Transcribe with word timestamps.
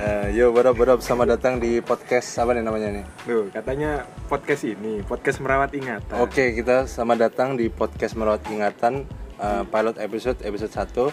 Eh, 0.00 0.32
yo, 0.32 0.48
what 0.48 0.64
up, 0.64 0.80
what 0.80 0.88
up? 0.88 1.04
Selamat 1.04 1.36
datang 1.36 1.60
di 1.60 1.76
podcast 1.84 2.32
apa 2.40 2.56
nih 2.56 2.64
namanya 2.64 2.88
nih? 2.88 3.04
Tuh, 3.20 3.52
katanya 3.52 4.08
podcast 4.32 4.64
ini, 4.64 5.04
podcast 5.04 5.44
merawat 5.44 5.76
ingatan. 5.76 6.24
Oke, 6.24 6.56
kita 6.56 6.88
selamat 6.88 7.28
datang 7.28 7.52
di 7.52 7.68
podcast 7.68 8.16
merawat 8.16 8.40
ingatan 8.48 9.04
eh, 9.36 9.62
pilot 9.68 10.00
episode 10.00 10.40
episode 10.40 10.72
1 10.72 11.12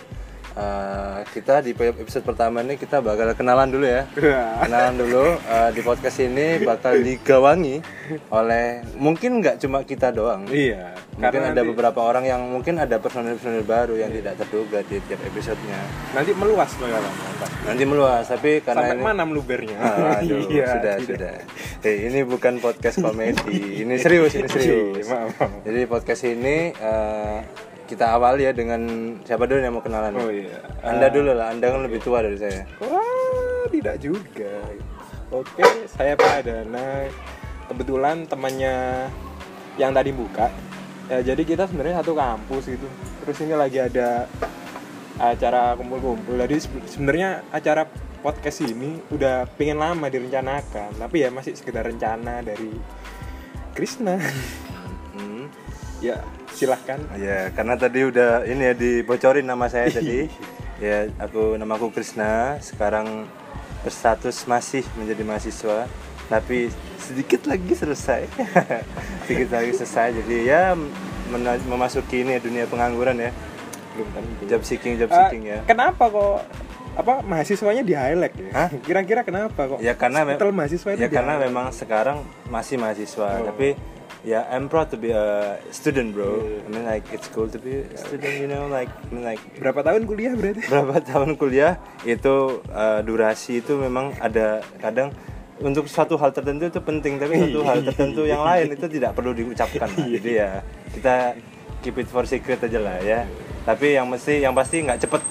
Eh, 0.57 1.19
kita 1.37 1.61
di 1.61 1.69
episode 1.69 2.25
pertama 2.25 2.65
ini 2.65 2.81
kita 2.81 2.97
bakal 2.97 3.29
kenalan 3.37 3.69
dulu 3.69 3.85
ya. 3.85 4.09
Wah. 4.09 4.65
Kenalan 4.65 4.97
dulu 4.97 5.37
eh, 5.37 5.69
di 5.69 5.81
podcast 5.85 6.17
ini 6.17 6.65
bakal 6.65 6.97
digawangi 6.97 7.77
oleh 8.33 8.81
mungkin 8.97 9.37
nggak 9.37 9.61
cuma 9.61 9.85
kita 9.85 10.09
doang. 10.09 10.49
Iya, 10.49 10.97
Mungkin 11.13 11.41
ada 11.45 11.53
nanti, 11.53 11.69
beberapa 11.69 12.01
orang 12.01 12.25
yang 12.25 12.41
mungkin 12.41 12.81
ada 12.81 12.97
personil-personil 12.97 13.61
baru 13.63 14.01
yang 14.01 14.09
tidak 14.09 14.33
terduga 14.37 14.81
di 14.81 14.97
tiap 15.05 15.21
episodenya. 15.23 15.77
nanti 16.17 16.33
meluas 16.33 16.73
bakalan. 16.73 17.05
mantap. 17.05 17.49
Nanti 17.61 17.83
meluas, 17.85 18.25
tapi 18.25 18.51
karena 18.65 18.81
Sampai 18.81 18.97
ini 18.97 19.05
mana 19.05 19.23
melubernya? 19.29 19.77
Aduh, 20.17 20.41
Iya, 20.57 20.65
sudah, 20.73 20.95
tidak. 20.97 21.05
sudah. 21.05 21.35
Eh, 21.85 21.97
ini 22.09 22.19
bukan 22.25 22.57
podcast 22.57 22.97
komedi. 22.97 23.85
Ini 23.85 23.93
serius, 24.01 24.33
ini 24.33 24.49
serius. 24.57 25.05
Iya, 25.05 25.13
maaf, 25.13 25.37
maaf. 25.37 25.51
Jadi 25.61 25.81
podcast 25.85 26.21
ini 26.25 26.73
eh, 26.73 27.37
kita 27.87 28.19
awali 28.19 28.43
ya 28.43 28.51
dengan 28.51 28.83
siapa 29.23 29.47
dulu 29.47 29.63
yang 29.63 29.79
mau 29.79 29.81
kenalan? 29.81 30.11
Oh 30.19 30.27
iya. 30.27 30.59
Anda 30.83 31.07
dulu 31.07 31.31
lah, 31.31 31.55
Anda 31.55 31.71
kan 31.71 31.81
lebih 31.87 32.03
tua 32.03 32.19
dari 32.19 32.35
saya. 32.35 32.67
Wah, 32.83 33.65
tidak 33.71 34.03
juga. 34.03 34.59
Oke, 35.31 35.63
saya 35.87 36.19
Pak 36.19 36.43
Adana. 36.43 37.07
Kebetulan 37.71 38.27
temannya 38.27 39.07
yang 39.79 39.95
tadi 39.95 40.11
buka. 40.11 40.51
Ya, 41.07 41.23
jadi 41.23 41.47
kita 41.47 41.71
sebenarnya 41.71 42.03
satu 42.03 42.15
kampus 42.15 42.67
gitu. 42.67 42.87
Terus 43.23 43.37
ini 43.43 43.55
lagi 43.55 43.79
ada 43.79 44.27
acara 45.17 45.73
kumpul-kumpul. 45.79 46.35
Jadi 46.35 46.55
sebe- 46.59 46.87
sebenarnya 46.87 47.47
acara 47.51 47.87
podcast 48.19 48.67
ini 48.67 48.99
udah 49.11 49.47
pengen 49.55 49.79
lama 49.79 50.11
direncanakan, 50.11 50.99
tapi 50.99 51.23
ya 51.23 51.29
masih 51.31 51.55
sekedar 51.55 51.87
rencana 51.87 52.43
dari 52.43 52.75
Krishna. 53.71 54.19
Hmm. 55.17 55.49
ya, 55.97 56.21
silahkan. 56.57 56.97
Ya, 57.15 57.53
karena 57.53 57.77
tadi 57.77 58.01
udah 58.03 58.43
ini 58.43 58.63
ya 58.63 58.73
dibocorin 58.73 59.45
nama 59.45 59.69
saya 59.69 59.93
tadi. 59.93 60.25
ya, 60.83 61.05
aku 61.21 61.53
namaku 61.55 61.93
Krisna. 61.93 62.57
Sekarang 62.59 63.29
berstatus 63.85 64.49
masih 64.49 64.81
menjadi 64.97 65.21
mahasiswa, 65.21 65.85
tapi 66.27 66.73
sedikit 66.97 67.45
lagi 67.45 67.71
selesai. 67.71 68.25
sedikit 69.29 69.53
lagi 69.53 69.71
selesai. 69.71 70.17
Jadi 70.25 70.49
ya 70.49 70.73
memasuki 71.69 72.25
ini 72.25 72.35
ya, 72.35 72.41
dunia 72.41 72.65
pengangguran 72.65 73.21
ya. 73.21 73.31
Job 74.45 74.61
seeking, 74.61 74.97
job 74.97 75.09
Eh, 75.09 75.17
seeking 75.17 75.43
ya. 75.45 75.59
Kenapa 75.65 76.09
kok 76.09 76.45
apa 76.97 77.21
mahasiswanya 77.21 77.85
di 77.85 77.93
highlight 77.93 78.33
ya? 78.37 78.49
Hah? 78.53 78.69
Kira-kira 78.81 79.21
kenapa 79.21 79.69
kok? 79.69 79.79
Ya 79.81 79.93
karena 79.93 80.25
mahasiswa 80.25 80.97
itu 80.97 81.01
ya 81.05 81.09
karena 81.09 81.37
highlight? 81.37 81.49
memang 81.53 81.65
sekarang 81.69 82.17
masih 82.49 82.77
mahasiswa, 82.81 83.41
Oh. 83.41 83.45
tapi 83.53 83.77
ya 84.27 84.43
I'm 84.51 84.67
proud 84.67 84.91
to 84.91 84.99
be 84.99 85.15
a 85.15 85.55
student, 85.71 86.11
bro. 86.11 86.43
Iya. 86.43 86.59
I 86.59 86.67
mean 86.67 86.83
like 86.83 87.05
it's 87.15 87.31
cool 87.31 87.47
to 87.47 87.55
be 87.55 87.87
a 87.87 87.95
student, 87.95 88.35
you 88.35 88.49
know, 88.51 88.67
like 88.67 88.91
I 88.91 89.07
mean 89.09 89.23
like 89.23 89.39
berapa 89.55 89.79
tahun 89.79 90.03
kuliah 90.03 90.35
berarti? 90.35 90.67
berapa 90.67 90.99
tahun 91.15 91.39
kuliah 91.39 91.79
itu 92.03 92.59
uh, 92.67 92.99
durasi 93.01 93.63
itu 93.63 93.79
memang 93.79 94.11
ada 94.19 94.59
kadang 94.83 95.15
untuk 95.57 95.87
suatu 95.87 96.19
hal 96.19 96.35
tertentu 96.35 96.67
itu 96.67 96.79
penting 96.83 97.17
tapi 97.17 97.39
suatu 97.39 97.61
hal 97.63 97.79
tertentu 97.81 98.27
yang 98.27 98.43
lain 98.43 98.67
itu 98.69 98.85
tidak 98.91 99.15
perlu 99.15 99.31
diucapkan 99.31 99.87
lah. 99.89 100.05
jadi 100.19 100.31
ya 100.35 100.49
kita 100.91 101.15
keep 101.81 101.95
it 101.95 102.05
for 102.05 102.27
secret 102.27 102.59
aja 102.59 102.77
lah 102.77 102.99
ya 102.99 103.23
tapi 103.63 103.95
yang 103.95 104.05
mesti 104.05 104.43
yang 104.43 104.53
pasti 104.53 104.83
nggak 104.83 105.01
cepet 105.01 105.21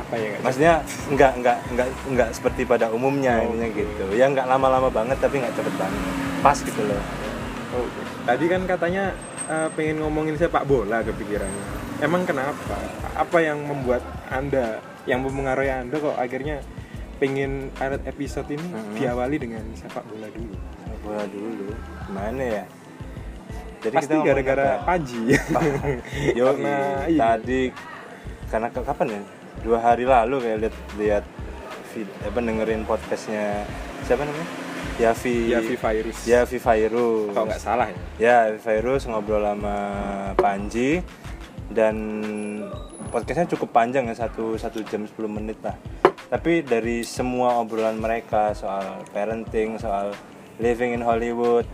Apa 0.00 0.14
ya? 0.16 0.32
nggak 0.32 0.40
maksudnya 0.40 0.74
nggak 1.12 1.32
nggak 1.44 1.58
nggak 1.76 1.88
nggak 2.14 2.28
seperti 2.32 2.62
pada 2.64 2.88
umumnya 2.88 3.44
Oh, 3.44 3.52
gitu 3.52 4.04
ya 4.16 4.32
nggak 4.32 4.48
lama-lama 4.48 4.88
banget 4.88 5.20
tapi 5.20 5.44
nggak 5.44 5.52
cepet 5.52 5.74
banget 5.76 6.02
pas 6.40 6.56
gitu 6.56 6.80
loh 6.88 7.02
Oh, 7.70 7.84
Tadi 8.24 8.44
kan 8.46 8.64
katanya 8.64 9.12
eh, 9.44 9.68
pengen 9.72 10.00
ngomongin 10.00 10.34
sepak 10.34 10.64
bola 10.64 11.00
kepikirannya. 11.00 11.64
Emang 11.98 12.22
kenapa? 12.22 12.76
Apa 13.12 13.38
yang 13.38 13.60
membuat 13.60 14.00
anda, 14.28 14.78
yang 15.04 15.20
mempengaruhi 15.20 15.68
anda 15.68 15.96
kok 15.96 16.14
akhirnya 16.14 16.62
pengen 17.18 17.74
ada 17.76 17.98
episode 18.04 18.46
ini 18.48 18.62
Mhm. 18.62 18.94
diawali 18.94 19.36
dengan 19.36 19.64
sepak 19.74 20.06
bola 20.06 20.28
dulu? 20.28 20.54
bola 20.98 21.24
dulu 21.24 21.70
gimana 22.04 22.42
ya 22.42 22.64
jadi 23.78 23.94
Pasti 23.96 24.14
gara-gara 24.20 24.66
ya? 24.66 24.76
Paji. 24.82 25.22
Yo, 26.34 26.44
Karena 26.50 26.76
iya. 27.06 27.20
tadi 27.32 27.60
karena 28.46 28.68
ke- 28.68 28.82
kapan 28.82 29.06
ya? 29.08 29.20
Dua 29.58 29.78
hari 29.78 30.04
lalu 30.04 30.36
kayak 30.38 30.58
lihat 30.60 30.76
lihat 30.96 31.24
apa 32.22 32.38
dengerin 32.38 32.82
podcastnya 32.82 33.62
siapa 34.02 34.22
namanya? 34.22 34.46
Yavi 34.96 35.52
Yavi 35.52 35.76
Virus. 35.76 36.18
Yavi 36.24 36.58
Virus. 36.58 37.30
Kalau 37.36 37.46
nggak 37.46 37.62
salah 37.62 37.86
ya. 37.92 37.98
Ya, 38.16 38.36
Yavi 38.48 38.60
Virus 38.64 39.04
ngobrol 39.04 39.44
sama 39.44 39.76
Panji 40.40 41.04
dan 41.68 41.96
podcastnya 43.12 43.48
cukup 43.52 43.76
panjang 43.76 44.08
ya 44.08 44.16
satu 44.16 44.56
satu 44.56 44.80
jam 44.88 45.04
10 45.04 45.14
menit 45.28 45.60
lah. 45.60 45.76
Tapi 46.28 46.60
dari 46.64 47.04
semua 47.04 47.60
obrolan 47.60 47.96
mereka 47.96 48.52
soal 48.52 49.00
parenting, 49.12 49.80
soal 49.80 50.12
living 50.60 50.92
in 50.92 51.00
Hollywood, 51.00 51.64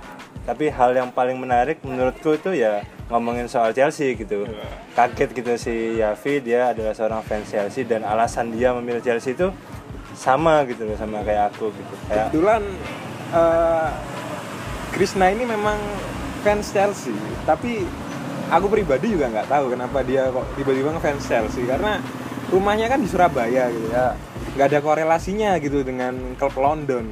tapi 0.45 0.69
hal 0.69 0.93
yang 0.95 1.11
paling 1.11 1.41
menarik 1.41 1.81
menurutku 1.83 2.37
itu 2.37 2.53
ya 2.53 2.85
ngomongin 3.09 3.49
soal 3.49 3.73
Chelsea 3.73 4.15
gitu. 4.15 4.47
Kaget 4.95 5.31
gitu 5.35 5.53
si 5.59 5.75
Yavi 5.99 6.45
dia 6.45 6.71
adalah 6.71 6.95
seorang 6.95 7.25
fans 7.25 7.51
Chelsea 7.51 7.83
dan 7.83 8.05
alasan 8.07 8.53
dia 8.55 8.71
memilih 8.77 9.03
Chelsea 9.03 9.35
itu 9.35 9.51
sama 10.15 10.65
gitu 10.71 10.87
loh 10.87 10.97
sama 10.97 11.21
kayak 11.27 11.53
aku 11.55 11.71
gitu. 11.75 11.95
Kayak 12.09 12.31
Kebetulan 12.31 12.63
eh, 13.35 13.91
Krishna 14.95 15.27
ini 15.35 15.45
memang 15.45 15.79
fans 16.47 16.71
Chelsea, 16.71 17.15
tapi 17.43 17.83
aku 18.53 18.67
pribadi 18.71 19.11
juga 19.11 19.27
nggak 19.33 19.49
tahu 19.51 19.75
kenapa 19.75 20.07
dia 20.07 20.31
kok 20.31 20.47
tiba-tiba 20.55 20.95
ngefans 20.95 21.25
Chelsea 21.27 21.67
karena 21.67 21.99
rumahnya 22.53 22.87
kan 22.87 23.01
di 23.03 23.09
Surabaya 23.11 23.73
gitu 23.73 23.89
ya, 23.91 24.15
nggak 24.55 24.67
ada 24.71 24.79
korelasinya 24.85 25.59
gitu 25.59 25.83
dengan 25.83 26.37
klub 26.39 26.55
London. 26.61 27.11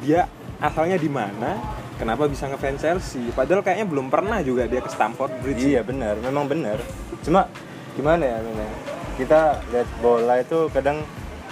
Dia 0.00 0.30
asalnya 0.62 0.96
di 0.96 1.10
mana? 1.10 1.58
Kenapa 1.98 2.30
bisa 2.30 2.46
ngefans 2.46 2.78
Chelsea? 2.78 3.28
Padahal 3.34 3.66
kayaknya 3.66 3.90
belum 3.90 4.06
pernah 4.06 4.38
juga 4.40 4.70
dia 4.70 4.78
ke 4.78 4.86
Stamford 4.86 5.34
Bridge. 5.42 5.66
Iya 5.66 5.82
benar, 5.82 6.14
memang 6.22 6.46
benar. 6.46 6.78
Cuma 7.26 7.50
gimana 7.98 8.22
ya, 8.22 8.38
ya? 8.38 8.70
Kita 9.18 9.40
lihat 9.74 9.88
bola 9.98 10.38
itu 10.38 10.70
kadang 10.70 11.02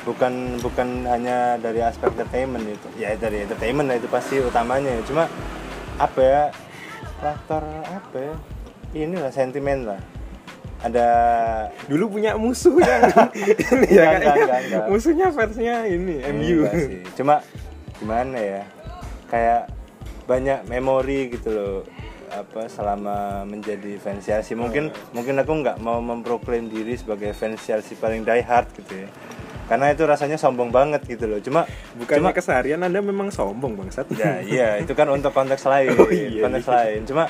bukan 0.06 0.62
bukan 0.62 1.03
hanya 1.11 1.59
dari 1.59 1.83
aspek 1.83 2.15
entertainment 2.15 2.62
itu. 2.62 2.89
Ya 2.94 3.19
dari 3.19 3.43
entertainment 3.43 3.91
lah 3.91 3.99
itu 3.99 4.06
pasti 4.06 4.39
utamanya. 4.39 4.94
ya. 4.94 5.03
Cuma 5.03 5.25
apa 5.99 6.21
ya? 6.22 6.43
Faktor 7.19 7.67
apa 7.83 8.17
ya? 8.17 8.34
Inilah 8.94 9.34
sentimen 9.34 9.83
lah. 9.84 10.00
Ada 10.87 11.09
Dulu 11.91 12.15
punya 12.21 12.39
musuh 12.39 12.78
yang 12.84 13.09
ini 13.34 13.89
ya 13.91 14.21
Enggak, 14.21 14.34
enggak, 14.39 14.61
enggak. 14.69 14.87
musuhnya 14.93 15.27
fansnya 15.34 15.77
ini 15.91 16.23
MU. 16.31 16.62
Enggak 16.62 16.75
sih. 16.78 17.00
Cuma 17.19 17.34
gimana 17.99 18.38
ya? 18.38 18.62
Kayak 19.27 19.75
banyak 20.31 20.71
memori 20.71 21.34
gitu 21.34 21.50
loh 21.50 21.75
apa 22.27 22.67
selama 22.67 23.47
menjadi 23.47 23.97
fans 24.03 24.27
Chelsea 24.27 24.59
mungkin 24.59 24.91
mungkin 25.15 25.38
aku 25.38 25.62
nggak 25.62 25.78
mau 25.78 26.03
memproklaim 26.03 26.67
diri 26.67 26.99
sebagai 26.99 27.31
fans 27.31 27.62
Chelsea 27.62 27.94
paling 27.94 28.27
die 28.27 28.43
hard 28.43 28.67
gitu 28.75 29.06
ya 29.06 29.09
karena 29.66 29.91
itu 29.91 30.06
rasanya 30.06 30.38
sombong 30.38 30.71
banget 30.71 31.03
gitu 31.04 31.27
loh. 31.27 31.43
Cuma 31.43 31.66
Bukannya 31.99 32.22
cuma 32.22 32.31
keseharian 32.31 32.81
Anda 32.81 33.03
memang 33.03 33.34
sombong 33.34 33.75
bangsat. 33.75 34.06
ya 34.15 34.38
iya 34.41 34.78
itu 34.78 34.94
kan 34.94 35.10
untuk 35.10 35.34
konteks 35.34 35.66
lain 35.66 35.91
Oh, 36.03 36.06
iya, 36.06 36.47
konteks 36.47 36.66
iya. 36.71 36.75
lain. 36.75 37.00
Cuma 37.03 37.25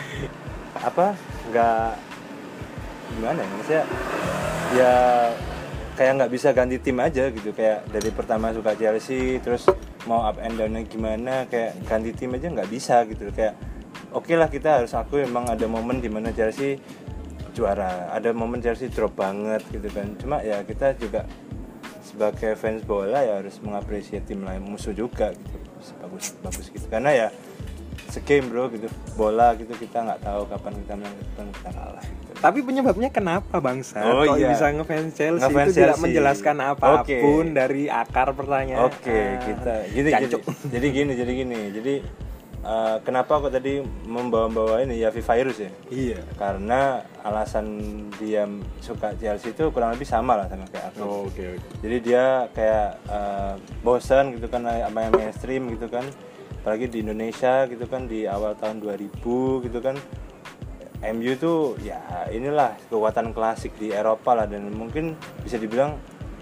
apa 0.77 1.17
nggak 1.49 1.91
gimana 3.17 3.39
ya 3.41 3.49
maksudnya 3.57 3.85
ya 4.77 4.93
kayak 5.97 6.13
nggak 6.21 6.33
bisa 6.33 6.49
ganti 6.53 6.77
tim 6.77 7.01
aja 7.01 7.33
gitu. 7.33 7.51
Kayak 7.57 7.89
dari 7.89 8.11
pertama 8.13 8.53
suka 8.53 8.77
Chelsea 8.77 9.41
terus 9.41 9.65
mau 10.05 10.23
up 10.23 10.37
and 10.39 10.55
downnya 10.55 10.85
gimana 10.85 11.49
kayak 11.49 11.73
ganti 11.89 12.13
tim 12.13 12.37
aja 12.37 12.47
nggak 12.53 12.71
bisa 12.71 13.03
gitu 13.09 13.27
kayak 13.35 13.57
oke 14.15 14.31
lah 14.37 14.47
kita 14.47 14.79
harus 14.85 14.95
aku 14.95 15.19
emang 15.19 15.49
ada 15.49 15.65
momen 15.65 16.05
di 16.05 16.13
mana 16.13 16.31
Chelsea 16.37 16.77
juara. 17.57 18.13
Ada 18.13 18.37
momen 18.37 18.61
Chelsea 18.61 18.93
drop 18.93 19.17
banget 19.17 19.65
gitu 19.73 19.89
kan. 19.89 20.13
Cuma 20.21 20.45
ya 20.45 20.61
kita 20.63 20.93
juga 21.01 21.25
sebagai 22.17 22.57
fans 22.57 22.81
bola 22.89 23.21
ya 23.21 23.45
harus 23.45 23.61
mengapresiasi 23.61 24.25
tim 24.25 24.41
lain 24.41 24.65
musuh 24.65 24.97
juga 24.97 25.37
gitu 25.37 25.57
bagus 26.01 26.33
bagus 26.41 26.67
gitu 26.73 26.89
karena 26.89 27.13
ya 27.13 27.29
segame 28.09 28.49
bro 28.49 28.73
gitu 28.73 28.89
bola 29.21 29.53
gitu 29.61 29.77
kita 29.77 30.01
nggak 30.01 30.25
tahu 30.25 30.49
kapan 30.49 30.73
kita 30.81 30.95
menang 30.97 31.13
kapan 31.13 31.47
kita 31.53 31.71
kalah 31.77 32.05
gitu. 32.05 32.31
Tapi 32.37 32.59
penyebabnya 32.65 33.09
kenapa 33.13 33.57
bangsa? 33.61 34.01
Oh, 34.05 34.25
Kok 34.25 34.37
iya. 34.37 34.53
bisa 34.53 34.69
ngefans 34.73 35.13
Chelsea 35.17 35.45
Ngefans 35.45 35.69
itu 35.69 35.77
tidak 35.77 35.89
Chelsea. 35.97 36.05
menjelaskan 36.05 36.57
apa 36.61 36.89
pun 37.05 37.45
Oke. 37.49 37.57
dari 37.57 37.85
akar 37.89 38.29
pertanyaan. 38.37 38.93
Oke, 38.93 39.21
kita 39.41 39.75
gini, 39.89 39.97
jadi, 39.97 40.09
Jancuk. 40.29 40.43
jadi 40.69 40.87
gini, 40.93 41.13
jadi 41.17 41.33
gini. 41.33 41.61
Jadi 41.73 41.95
eh, 42.67 42.97
kenapa 43.01 43.39
aku 43.39 43.47
tadi 43.47 43.79
membawa-bawa 44.05 44.83
ini 44.83 44.99
ya 44.99 45.15
virus 45.15 45.63
ya? 45.63 45.71
Iya. 45.89 46.21
karena 46.35 47.01
alasan 47.23 47.67
dia 48.19 48.43
suka 48.79 49.15
Chelsea 49.15 49.55
itu 49.55 49.71
kurang 49.71 49.95
lebih 49.95 50.07
sama 50.07 50.35
lah 50.35 50.47
sama 50.51 50.67
kayak 50.67 50.91
aku 50.91 50.99
Oh, 51.01 51.21
oke 51.27 51.43
oke. 51.55 51.67
jadi 51.81 51.97
dia 52.03 52.25
kayak 52.51 52.89
eh, 53.07 53.55
bosan 53.81 54.35
gitu 54.35 54.47
kan 54.47 54.67
sama 54.67 54.99
yang 55.07 55.15
mainstream 55.15 55.71
gitu 55.71 55.87
kan. 55.87 56.03
Apalagi 56.61 56.91
di 56.91 56.99
Indonesia 56.99 57.63
gitu 57.71 57.87
kan 57.87 58.11
di 58.11 58.27
awal 58.27 58.59
tahun 58.59 58.83
2000 58.83 59.23
gitu 59.63 59.79
kan. 59.79 59.95
MU 60.99 61.31
itu 61.31 61.79
ya 61.79 62.03
inilah 62.27 62.75
kekuatan 62.91 63.31
klasik 63.31 63.71
di 63.79 63.95
Eropa 63.95 64.35
lah. 64.35 64.51
Dan 64.51 64.75
mungkin 64.75 65.15
bisa 65.47 65.63
dibilang 65.63 65.95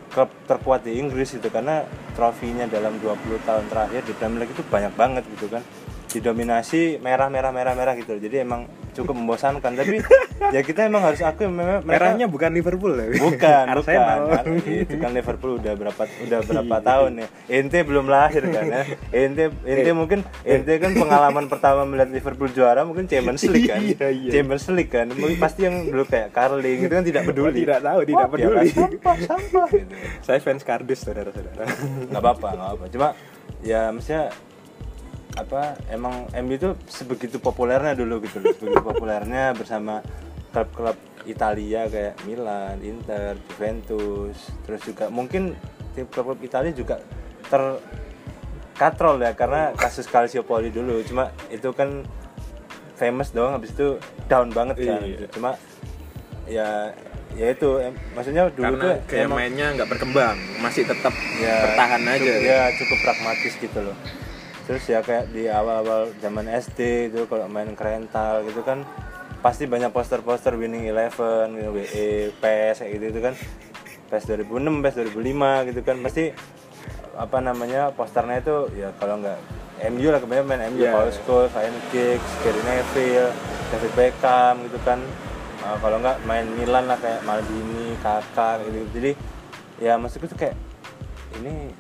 klub 0.09 0.33
terkuat 0.49 0.89
di 0.89 0.97
Inggris 0.97 1.37
gitu. 1.37 1.53
Karena 1.53 1.85
trofinya 2.17 2.65
dalam 2.65 2.97
20 3.05 3.21
tahun 3.45 3.69
terakhir 3.69 4.01
di 4.01 4.17
Premier 4.17 4.41
League 4.41 4.57
itu 4.57 4.65
banyak 4.65 4.97
banget 4.97 5.29
gitu 5.29 5.53
kan 5.53 5.61
didominasi 6.15 6.81
merah 6.99 7.27
merah 7.27 7.51
merah 7.51 7.73
merah 7.73 7.93
gitu 7.93 8.15
jadi 8.15 8.41
emang 8.41 8.65
cukup 8.91 9.13
membosankan 9.13 9.75
tapi 9.75 9.99
ya 10.55 10.61
kita 10.61 10.87
emang 10.87 11.03
harus 11.03 11.19
aku 11.19 11.45
memang 11.45 11.83
mereka- 11.83 12.15
Merahnya 12.15 12.27
bukan 12.27 12.51
Liverpool 12.51 12.95
ya? 12.95 13.07
bukan 13.17 13.65
Arsenal. 13.73 14.19
bukan 14.25 14.45
itu 14.63 14.95
kan 14.97 15.11
Liverpool 15.11 15.53
udah 15.57 15.73
berapa 15.75 16.03
udah 16.21 16.39
berapa 16.41 16.77
tahun 16.81 17.13
ya 17.17 17.27
ente 17.53 17.79
belum 17.81 18.07
lahir 18.07 18.47
kan 18.47 18.65
ya 18.65 18.83
ente 19.11 19.51
ente 19.61 19.91
mungkin 19.93 20.23
ente 20.43 20.73
kan 20.77 20.93
pengalaman 20.93 21.45
pertama 21.47 21.83
melihat 21.83 22.09
Liverpool 22.09 22.49
juara 22.49 22.83
mungkin 22.83 23.05
Champions 23.05 23.43
League 23.51 23.67
kan 23.67 23.83
Iya, 23.83 24.07
iya. 24.09 24.31
Champions 24.33 24.67
League 24.71 24.89
kan 24.89 25.11
mungkin 25.11 25.37
pasti 25.37 25.61
yang 25.63 25.85
dulu 25.85 26.05
kayak 26.05 26.31
Carling 26.31 26.79
itu 26.81 26.93
kan 26.93 27.03
tidak 27.03 27.23
Oh, 27.25 27.27
peduli 27.27 27.59
tidak 27.59 27.81
tahu, 27.81 27.99
tidak 28.05 28.17
Wah, 28.19 28.29
peduli. 28.29 28.47
biarlah 28.47 28.65
sampah 28.71 29.17
sampah. 29.19 29.67
Saya 30.21 30.39
fans 30.39 30.63
kardus 30.63 31.01
saudara-saudara. 31.01 31.65
nggak 32.07 32.21
apa-apa 32.21 32.49
nggak 32.53 32.71
apa 32.71 32.85
cuma 32.87 33.09
ya 33.61 33.89
maksudnya 33.89 34.29
apa 35.35 35.63
emang 35.89 36.15
MU 36.37 36.53
itu 36.53 36.69
sebegitu 36.87 37.37
populernya 37.39 37.93
dulu 37.93 38.21
gitu 38.21 38.39
loh 38.39 38.53
sebegitu 38.53 38.83
populernya 38.93 39.51
bersama 39.53 39.99
klub-klub 40.51 40.95
Italia 41.25 41.89
kayak 41.89 42.23
Milan, 42.23 42.79
Inter, 42.81 43.35
Juventus 43.45 44.37
terus 44.63 44.81
juga 44.83 45.09
mungkin 45.09 45.59
tim 45.93 46.07
klub-klub 46.07 46.39
Italia 46.41 46.71
juga 46.71 47.03
terkatrol 47.45 49.19
ya 49.19 49.33
karena 49.33 49.73
kasus 49.73 50.07
Calciopoli 50.07 50.69
dulu 50.69 51.03
cuma 51.03 51.31
itu 51.49 51.71
kan 51.71 52.07
famous 52.95 53.31
dong 53.31 53.53
habis 53.53 53.71
itu 53.71 53.99
down 54.25 54.51
banget 54.51 54.79
kan 54.79 55.01
Iya. 55.01 55.09
gitu. 55.09 55.25
cuma 55.35 55.59
ya 56.47 56.95
ya 57.35 57.51
itu 57.51 57.83
em- 57.83 57.99
maksudnya 58.15 58.47
dulu 58.49 58.71
Karena 58.71 58.85
tuh 58.85 58.95
kayak 59.09 59.27
emang- 59.27 59.39
mainnya 59.41 59.67
nggak 59.75 59.89
berkembang, 59.89 60.37
masih 60.61 60.87
tetap 60.87 61.11
ya 61.37 61.57
bertahan 61.67 62.03
aja. 62.05 62.23
cukup, 62.23 62.47
ya 62.47 62.61
cukup 62.79 62.99
pragmatis 63.03 63.55
gitu 63.59 63.79
loh 63.83 63.97
terus 64.65 64.85
ya 64.89 65.05
kayak 65.05 65.29
di 65.31 65.45
awal-awal 65.47 66.09
zaman 66.19 66.49
SD 66.49 67.13
itu 67.13 67.29
kalau 67.29 67.45
main 67.47 67.73
kerental 67.77 68.41
gitu 68.49 68.65
kan 68.65 68.81
pasti 69.45 69.69
banyak 69.69 69.93
poster-poster 69.93 70.57
winning 70.57 70.89
eleven 70.89 71.53
gitu, 71.53 71.71
WE 71.77 72.33
PES 72.41 72.81
kayak 72.81 72.93
gitu, 72.97 73.05
itu 73.13 73.21
kan 73.21 73.35
PES 74.09 74.25
2006 74.41 74.81
PES 74.81 74.95
2005 75.13 75.69
gitu 75.69 75.81
kan 75.85 75.97
pasti 76.01 76.25
apa 77.15 77.39
namanya 77.45 77.93
posternya 77.93 78.41
itu 78.41 78.57
ya 78.75 78.89
kalau 78.97 79.21
nggak 79.21 79.37
MU 79.93 80.09
lah 80.09 80.17
kebanyakan 80.23 80.49
main 80.49 80.63
MU 80.73 80.81
Iya. 80.81 80.97
Paul 80.97 81.11
Scholes, 81.13 81.53
Ryan 81.53 81.77
Giggs, 81.93 82.31
Gary 82.41 82.63
Neville, 82.65 83.31
David 83.69 83.93
Beckham 83.93 84.55
gitu 84.65 84.79
kan. 84.81 85.03
Uh, 85.61 85.77
kalau 85.81 85.97
nggak 86.01 86.17
main 86.25 86.47
Milan 86.57 86.89
lah 86.89 86.97
kayak 86.97 87.21
Maldini, 87.25 87.97
Kakak 88.01 88.65
gitu 88.65 88.85
jadi 88.97 89.11
ya 89.81 89.97
maksudku 90.01 90.29
tuh 90.29 90.39
kayak 90.39 90.57
ini 91.41 91.73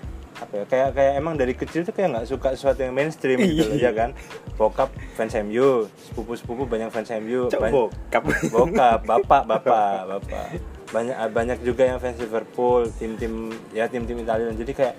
apa 0.44 0.54
ya 0.60 0.64
kayak 0.68 0.88
kayak 0.94 1.12
emang 1.16 1.34
dari 1.34 1.56
kecil 1.56 1.82
tuh 1.82 1.96
kayak 1.96 2.08
nggak 2.14 2.26
suka 2.28 2.52
sesuatu 2.52 2.84
yang 2.84 2.92
mainstream 2.92 3.40
gitu 3.40 3.72
loh 3.72 3.78
ya 3.80 3.92
kan? 3.96 4.12
Bokap 4.60 4.92
fans 5.16 5.34
MU 5.42 5.88
sepupu 5.96 6.32
sepupu 6.36 6.62
banyak 6.68 6.92
fans 6.92 7.10
MU 7.18 7.48
Cok, 7.48 7.60
banyak- 7.60 7.74
bokap. 7.74 8.22
bokap 8.54 9.00
bapak 9.02 9.42
bapak 9.48 9.98
bapak. 10.06 10.46
Banyak 10.92 11.16
banyak 11.32 11.58
juga 11.64 11.82
yang 11.88 11.98
fans 11.98 12.20
Liverpool 12.20 12.86
tim-tim 13.00 13.50
ya 13.72 13.88
tim-tim 13.88 14.20
Italia 14.20 14.52
jadi 14.52 14.72
kayak 14.72 14.94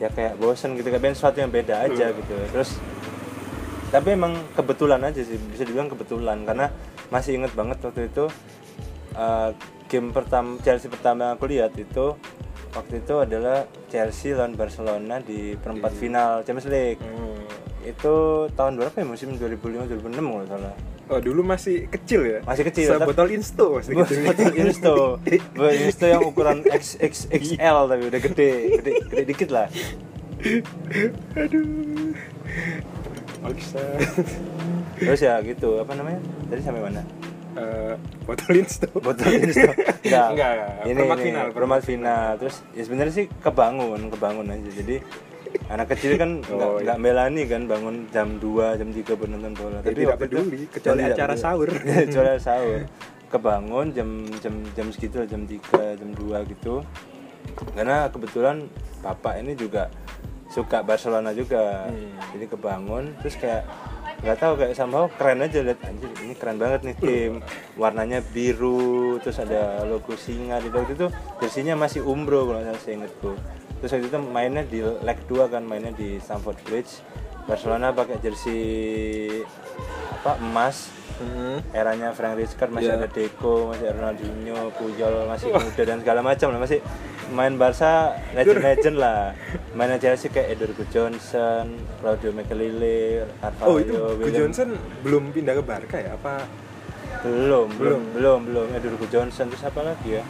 ya 0.00 0.08
kayak 0.10 0.34
bosen 0.40 0.74
gitu 0.74 0.90
kayak 0.90 1.14
sesuatu 1.14 1.38
yang 1.38 1.52
beda 1.52 1.86
aja 1.86 2.10
gitu. 2.10 2.34
Terus 2.50 2.80
tapi 3.92 4.16
emang 4.16 4.32
kebetulan 4.56 5.04
aja 5.04 5.20
sih 5.20 5.36
bisa 5.36 5.62
dibilang 5.68 5.92
kebetulan. 5.92 6.42
Karena 6.48 6.72
masih 7.12 7.38
inget 7.38 7.52
banget 7.52 7.78
waktu 7.84 8.08
itu 8.08 8.26
uh, 9.14 9.52
game 9.92 10.08
pertama 10.10 10.56
Chelsea 10.64 10.88
pertama 10.88 11.28
yang 11.28 11.32
aku 11.36 11.44
lihat 11.52 11.76
itu 11.76 12.16
waktu 12.72 12.94
itu 12.98 13.14
adalah 13.16 13.58
Chelsea 13.86 14.32
lawan 14.32 14.52
Barcelona 14.52 15.20
di 15.20 15.54
perempat 15.54 15.92
final 15.92 16.40
Champions 16.40 16.68
League 16.68 16.98
Hmm. 16.98 17.38
itu 17.82 18.14
tahun 18.50 18.76
berapa 18.76 18.94
ya 18.94 19.04
musim 19.04 19.34
2005 19.34 19.60
2006 19.90 20.00
kalau 20.22 20.46
salah 20.48 20.74
Oh 21.06 21.18
dulu 21.18 21.42
masih 21.42 21.90
kecil 21.90 22.24
ya? 22.24 22.38
Masih 22.42 22.64
kecil, 22.64 22.88
tapi- 22.88 23.04
Sebotol 23.04 23.28
insto 23.30 23.66
masih 23.74 23.92
kecil. 23.92 24.18
Botol 24.30 24.52
Insto 24.56 24.94
Botol 25.52 25.74
Insto 25.76 26.06
yang 26.06 26.22
ukuran 26.22 26.58
XXXL 26.64 27.58
tapi 27.86 28.02
udah 28.06 28.20
gede 28.22 28.50
gede, 28.72 28.92
gede 29.04 29.22
dikit 29.26 29.48
lah 29.50 29.66
Aduh. 31.36 32.14
Maksa. 33.42 33.82
terus 34.94 35.20
ya 35.20 35.42
gitu 35.42 35.76
apa 35.76 35.92
namanya 35.92 36.18
tadi 36.46 36.62
sampai 36.62 36.80
mana 36.80 37.02
Eh, 37.52 37.94
botol 38.22 38.52
insto. 38.56 38.88
botol 38.96 39.28
Insto 39.30 39.68
enggak 40.02 40.26
Enggak, 40.30 40.50
enggak. 40.50 40.70
ini 40.82 40.92
Perempat 40.94 41.16
ini, 41.16 41.26
final, 41.26 41.46
perempat 41.50 41.82
final 41.82 42.28
terus 42.36 42.56
ya 42.70 42.82
sebenarnya 42.82 43.14
sih 43.14 43.26
kebangun 43.38 44.00
kebangun 44.08 44.46
aja 44.48 44.70
jadi 44.74 44.96
anak 45.68 45.86
kecil 45.90 46.16
kan 46.16 46.30
nggak 46.40 46.48
Oh, 46.64 46.76
iya. 46.76 46.84
nggak 46.86 46.98
melani 46.98 47.42
kan 47.44 47.62
bangun 47.66 47.94
jam 48.08 48.28
2 48.36 48.48
jam 48.74 48.88
3 48.88 49.04
buat 49.14 49.28
nonton 49.28 49.52
bola 49.52 49.78
Ya, 49.78 49.84
tidak 49.86 50.08
waktu 50.10 50.24
itu- 50.24 50.40
peduli, 50.40 50.60
kecuali 50.66 51.00
tidak 51.02 51.12
acara 51.14 51.28
peduli. 51.30 51.44
sahur. 51.44 51.68
kecuali 51.68 52.00
acara 52.08 52.32
sahur 52.38 52.80
kebangun 53.28 53.86
jam 53.90 54.08
jam 54.38 54.54
jam 54.70 54.86
segitu 54.88 55.18
jam 55.22 55.40
3 55.42 55.60
jam 55.94 56.08
2 56.10 56.50
gitu 56.50 56.74
karena 57.70 58.06
kebetulan 58.06 58.64
bapak 59.00 59.34
ini 59.38 59.52
juga 59.52 59.92
suka 60.48 60.80
Barcelona 60.80 61.32
juga 61.32 61.84
Hmm. 61.84 62.16
jadi 62.30 62.44
kebangun 62.46 63.12
terus 63.18 63.36
kayak 63.36 63.64
nggak 64.22 64.38
tahu 64.38 64.52
kayak 64.54 64.74
somehow 64.78 65.10
keren 65.18 65.42
aja 65.42 65.66
lihat 65.66 65.82
anjir 65.82 66.10
ini 66.22 66.34
keren 66.38 66.56
banget 66.56 66.80
nih 66.86 66.96
tim. 66.96 67.32
Warnanya 67.74 68.22
biru 68.22 69.18
terus 69.18 69.42
ada 69.42 69.82
logo 69.82 70.14
singa 70.14 70.62
di 70.62 70.70
waktu 70.70 70.94
itu 70.94 71.10
jersinya 71.42 71.74
masih 71.74 72.06
umbro 72.06 72.46
kalau 72.46 72.62
saya 72.62 72.78
seingetku 72.78 73.34
terus 73.82 73.98
waktu 73.98 74.06
itu 74.06 74.18
mainnya 74.22 74.62
di 74.62 74.78
leg 74.78 75.18
2 75.26 75.50
kan 75.50 75.66
mainnya 75.66 75.90
di 75.90 76.22
Stamford 76.22 76.58
Bridge. 76.62 77.02
Barcelona 77.42 77.90
pakai 77.90 78.22
jersey 78.22 79.42
apa 80.22 80.38
emas 80.38 80.94
Hmm. 81.14 81.58
eranya 81.70 82.10
Frank 82.10 82.34
Rijkaard 82.34 82.70
masih 82.70 82.88
Iya. 82.88 82.98
ada 82.98 83.08
Deco, 83.08 83.68
masih 83.68 83.90
Ronaldinho, 83.90 84.72
Puyol 84.72 85.26
masih 85.26 85.48
muda 85.50 85.82
dan 85.82 85.98
segala 85.98 86.20
macam 86.20 86.48
lah 86.48 86.58
masih 86.58 86.78
main 87.28 87.54
Barca 87.54 87.92
legend-legend 88.32 88.96
lah. 88.96 89.32
Mainnya 89.72 89.96
Chelsea 89.96 90.28
kayak 90.28 90.52
Edward 90.52 90.76
Johnson, 90.88 91.64
Claudio 91.98 92.30
Makelele, 92.30 93.24
Carvalho, 93.38 93.66
Oh 93.66 93.76
itu 93.78 93.92
William- 94.18 94.48
Johnson 94.48 94.72
belum 95.00 95.30
pindah 95.30 95.54
ke 95.54 95.62
Barca 95.62 95.96
ya? 95.96 96.14
Apa? 96.14 96.44
belum, 97.22 97.68
belum, 97.70 97.70
Belum. 97.76 98.02
belum, 98.12 98.40
belum. 98.44 98.66
Edward 98.72 99.06
Johnson 99.08 99.46
terus 99.46 99.62
apa 99.62 99.80
lagi 99.82 100.18
ya? 100.18 100.24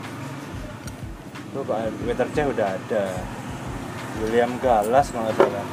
Lupa, 1.53 1.85
Peter 1.89 2.27
udah 2.49 2.69
ada. 2.71 3.05
William 4.19 4.53
Gallas 4.59 5.09
kalau 5.09 5.25
nggak 5.25 5.37
salah. 5.37 5.65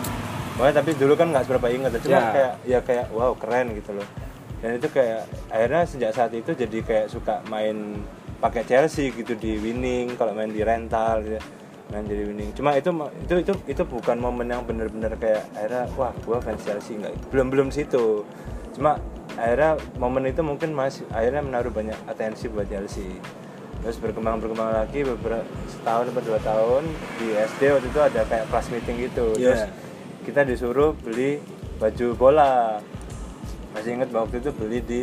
Pokoknya 0.54 0.74
tapi 0.76 0.92
dulu 0.96 1.14
kan 1.14 1.28
nggak 1.30 1.44
seberapa 1.44 1.68
ingat, 1.70 1.92
cuma 2.00 2.14
Ya. 2.14 2.32
kayak 2.32 2.54
ya 2.64 2.80
kayak 2.82 3.06
wow 3.12 3.32
keren 3.36 3.72
gitu 3.74 3.92
loh. 3.92 4.08
Dan 4.60 4.76
itu 4.76 4.88
kayak 4.92 5.24
akhirnya 5.48 5.84
sejak 5.88 6.12
saat 6.12 6.32
itu 6.36 6.52
jadi 6.52 6.78
kayak 6.84 7.08
suka 7.08 7.40
main 7.48 8.04
pakai 8.40 8.64
Chelsea 8.68 9.12
gitu 9.12 9.36
di 9.36 9.60
winning 9.60 10.16
kalau 10.16 10.32
main 10.32 10.52
di 10.52 10.64
rental 10.64 11.24
gitu 11.24 11.40
main 11.90 12.06
jadi 12.06 12.24
winning. 12.28 12.52
Cuma 12.54 12.76
itu 12.78 12.92
itu 13.26 13.34
itu 13.42 13.54
itu 13.66 13.82
bukan 13.88 14.20
momen 14.20 14.52
yang 14.52 14.62
bener-bener 14.68 15.16
kayak 15.18 15.48
akhirnya 15.58 15.90
wah 15.98 16.14
gua 16.24 16.38
fans 16.44 16.62
Chelsea 16.62 17.00
nggak 17.00 17.34
belum 17.34 17.48
belum 17.50 17.68
situ. 17.74 18.24
Cuma 18.76 19.00
akhirnya 19.40 19.80
momen 19.98 20.30
itu 20.30 20.44
mungkin 20.46 20.76
masih 20.76 21.08
akhirnya 21.10 21.42
menaruh 21.42 21.72
banyak 21.74 21.98
atensi 22.06 22.52
buat 22.52 22.68
Chelsea. 22.70 23.18
Terus 23.80 23.96
berkembang 23.96 24.44
berkembang 24.44 24.76
lagi 24.76 25.08
beberapa 25.08 25.48
setahun 25.72 26.12
atau 26.12 26.24
dua 26.24 26.40
tahun 26.44 26.84
di 27.16 27.28
SD 27.32 27.62
waktu 27.72 27.88
itu 27.88 28.00
ada 28.04 28.22
kayak 28.28 28.46
class 28.52 28.68
meeting 28.70 29.08
gitu. 29.08 29.34
Terus 29.40 29.64
Iya. 29.64 29.72
kita 30.28 30.44
disuruh 30.44 30.92
beli 31.00 31.40
baju 31.80 32.08
bola 32.20 32.84
masih 33.72 33.90
inget 33.94 34.10
waktu 34.10 34.36
itu 34.38 34.50
beli 34.52 34.80
di 34.82 35.02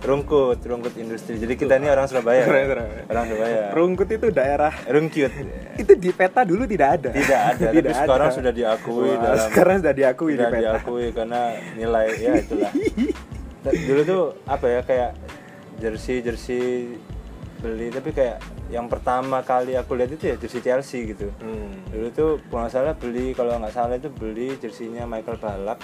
Rungkut 0.00 0.60
Rungkut 0.60 0.92
Industri 0.94 1.36
jadi 1.36 1.54
kita 1.54 1.74
ini 1.74 1.88
orang 1.88 2.04
Surabaya 2.04 2.44
Orang 2.44 2.66
Surabaya. 2.68 3.02
orang 3.08 3.24
Surabaya 3.26 3.60
Rungkut 3.72 4.08
itu 4.10 4.26
daerah 4.28 4.72
Rungkut 4.84 5.32
itu 5.74 5.92
di 5.94 6.10
peta 6.10 6.40
dulu 6.42 6.62
tidak 6.64 6.88
ada. 6.94 7.10
tidak 7.10 7.40
ada 7.48 7.64
tapi 7.66 7.76
Tidak 7.80 7.94
sekarang 7.96 8.28
ada. 8.28 8.36
sudah 8.36 8.52
diakui 8.52 9.08
Wah, 9.08 9.16
dalam 9.18 9.46
sekarang 9.48 9.76
sudah 9.80 9.94
diakui 9.94 10.30
di 10.30 10.36
sudah 10.36 10.50
peta. 10.50 10.60
diakui 10.62 11.06
karena 11.10 11.40
nilai 11.74 12.06
ya 12.14 12.32
itulah 12.36 12.72
dulu 13.88 14.00
tuh 14.04 14.22
apa 14.44 14.66
ya 14.68 14.80
kayak 14.82 15.10
jersey 15.74 16.20
jersey 16.20 17.00
beli 17.56 17.88
tapi 17.88 18.12
kayak 18.12 18.38
yang 18.68 18.86
pertama 18.86 19.40
kali 19.40 19.72
aku 19.72 19.96
lihat 19.96 20.12
itu 20.12 20.24
ya 20.26 20.36
jersey 20.36 20.60
Chelsea 20.60 21.08
gitu 21.08 21.32
Hmm. 21.40 21.72
dulu 21.88 22.06
tuh 22.10 22.30
kalau 22.44 22.60
nggak 22.60 22.72
salah 22.74 22.92
beli 22.92 23.32
kalau 23.32 23.56
nggak 23.56 23.72
salah 23.72 23.96
itu 23.96 24.12
beli 24.12 24.52
jersinya 24.54 25.04
Michael 25.04 25.40
Ballack 25.40 25.80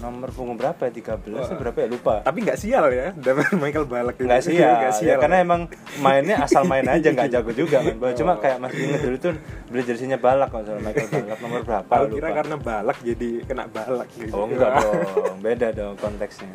nomor 0.00 0.32
punggung 0.32 0.56
berapa 0.56 0.78
ya? 0.78 0.92
13 0.92 1.28
Wah. 1.28 1.44
atau 1.44 1.56
berapa 1.58 1.78
ya? 1.78 1.88
Lupa. 1.88 2.14
Tapi 2.22 2.38
nggak 2.40 2.58
sial 2.58 2.84
ya, 2.88 3.12
dapat 3.12 3.52
Michael 3.54 3.86
Balak 3.86 4.16
itu. 4.16 4.24
nggak 4.24 4.40
sih 4.40 4.54
ya, 4.62 4.70
Nggak 4.72 4.92
ya 5.02 5.14
karena 5.18 5.36
emang 5.40 5.60
mainnya 5.98 6.36
asal 6.40 6.64
main 6.64 6.86
aja 6.86 7.08
nggak 7.08 7.28
jago 7.34 7.52
juga 7.52 7.82
main 7.82 7.98
bola. 7.98 8.14
Cuma 8.14 8.38
kayak 8.38 8.58
masih 8.58 8.80
inget 8.88 9.00
dulu 9.02 9.16
tuh 9.18 9.32
beli 9.68 9.82
jersinya 9.84 10.16
balak 10.16 10.48
kalau 10.48 10.80
Michael 10.80 11.08
balak 11.10 11.38
nomor 11.38 11.60
berapa? 11.62 11.92
Lupa. 12.02 12.14
kira 12.14 12.28
karena 12.32 12.56
balak 12.56 12.98
jadi 13.00 13.28
kena 13.44 13.64
balak 13.66 14.08
gitu. 14.14 14.32
oh 14.32 14.46
enggak 14.46 14.70
dong. 14.80 15.38
Beda 15.38 15.68
dong 15.70 15.94
konteksnya. 15.98 16.50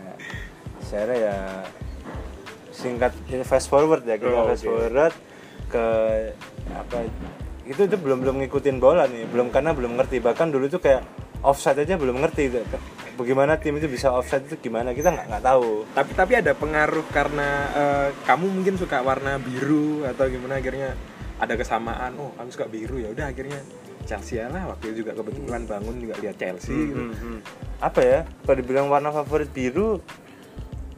Saya 0.80 1.12
ya 1.12 1.36
singkat 2.72 3.12
ini 3.28 3.42
fast 3.42 3.68
forward 3.68 4.06
ya 4.06 4.16
kita 4.16 4.30
Oh, 4.30 4.46
fast 4.46 4.64
oke. 4.64 4.70
forward 4.70 5.14
ke 5.68 5.86
apa 6.72 6.98
itu 7.68 7.82
itu 7.84 7.96
belum 8.00 8.24
belum 8.24 8.36
ngikutin 8.44 8.78
bola 8.80 9.04
nih. 9.06 9.28
Belum 9.28 9.52
karena 9.52 9.76
belum 9.76 10.00
ngerti. 10.00 10.24
Bahkan 10.24 10.48
dulu 10.50 10.68
tuh 10.68 10.80
kayak 10.80 11.04
offside 11.44 11.84
aja 11.84 12.00
belum 12.00 12.22
ngerti 12.24 12.50
gitu. 12.50 12.78
bagaimana 13.18 13.58
tim 13.58 13.78
itu 13.82 13.90
bisa 13.90 14.14
offside 14.14 14.46
itu 14.46 14.70
gimana 14.70 14.94
kita 14.94 15.10
nggak 15.10 15.26
nggak 15.26 15.44
tahu 15.44 15.90
Tapi 15.94 16.12
tapi 16.14 16.34
ada 16.38 16.54
pengaruh 16.54 17.06
karena 17.10 17.50
eh, 17.74 18.08
kamu 18.30 18.46
mungkin 18.46 18.78
suka 18.78 19.02
warna 19.02 19.42
biru 19.42 20.06
atau 20.06 20.30
gimana 20.30 20.62
akhirnya 20.62 20.94
ada 21.38 21.54
kesamaan. 21.54 22.18
Oh, 22.18 22.34
kamu 22.34 22.50
suka 22.50 22.66
biru 22.66 22.98
ya 22.98 23.14
udah 23.14 23.30
akhirnya 23.30 23.62
Chelsea 24.08 24.40
lah 24.40 24.64
waktu 24.72 24.96
itu 24.96 25.04
juga 25.04 25.20
kebetulan 25.20 25.68
bangun 25.68 26.00
juga 26.00 26.16
lihat 26.24 26.40
Chelsea 26.40 26.72
gitu. 26.72 26.96
Hmm, 26.96 27.14
hmm. 27.14 27.40
apa 27.84 28.00
ya 28.00 28.20
kalau 28.48 28.56
dibilang 28.56 28.88
warna 28.88 29.12
favorit 29.12 29.52
biru 29.52 30.00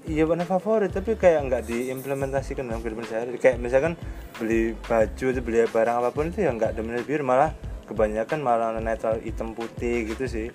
iya 0.05 0.29
warna 0.29 0.46
favorit 0.46 0.93
tapi 0.93 1.17
kayak 1.17 1.50
nggak 1.50 1.63
diimplementasikan 1.65 2.69
dalam 2.69 2.86
kehidupan 2.86 3.10
sehari 3.10 3.41
kayak 3.41 3.58
misalkan 3.58 3.98
beli 4.38 4.77
baju 4.86 5.25
atau 5.34 5.41
beli 5.41 5.58
barang 5.65 5.96
apa 5.98 6.10
pun 6.13 6.29
itu 6.29 6.46
ya 6.46 6.53
nggak 6.53 6.77
dominan 6.77 7.01
biru 7.01 7.25
malah 7.25 7.51
kebanyakan 7.89 8.39
malah 8.39 8.77
netral 8.77 9.17
hitam 9.19 9.51
putih 9.51 10.05
gitu 10.08 10.25
sih 10.25 10.48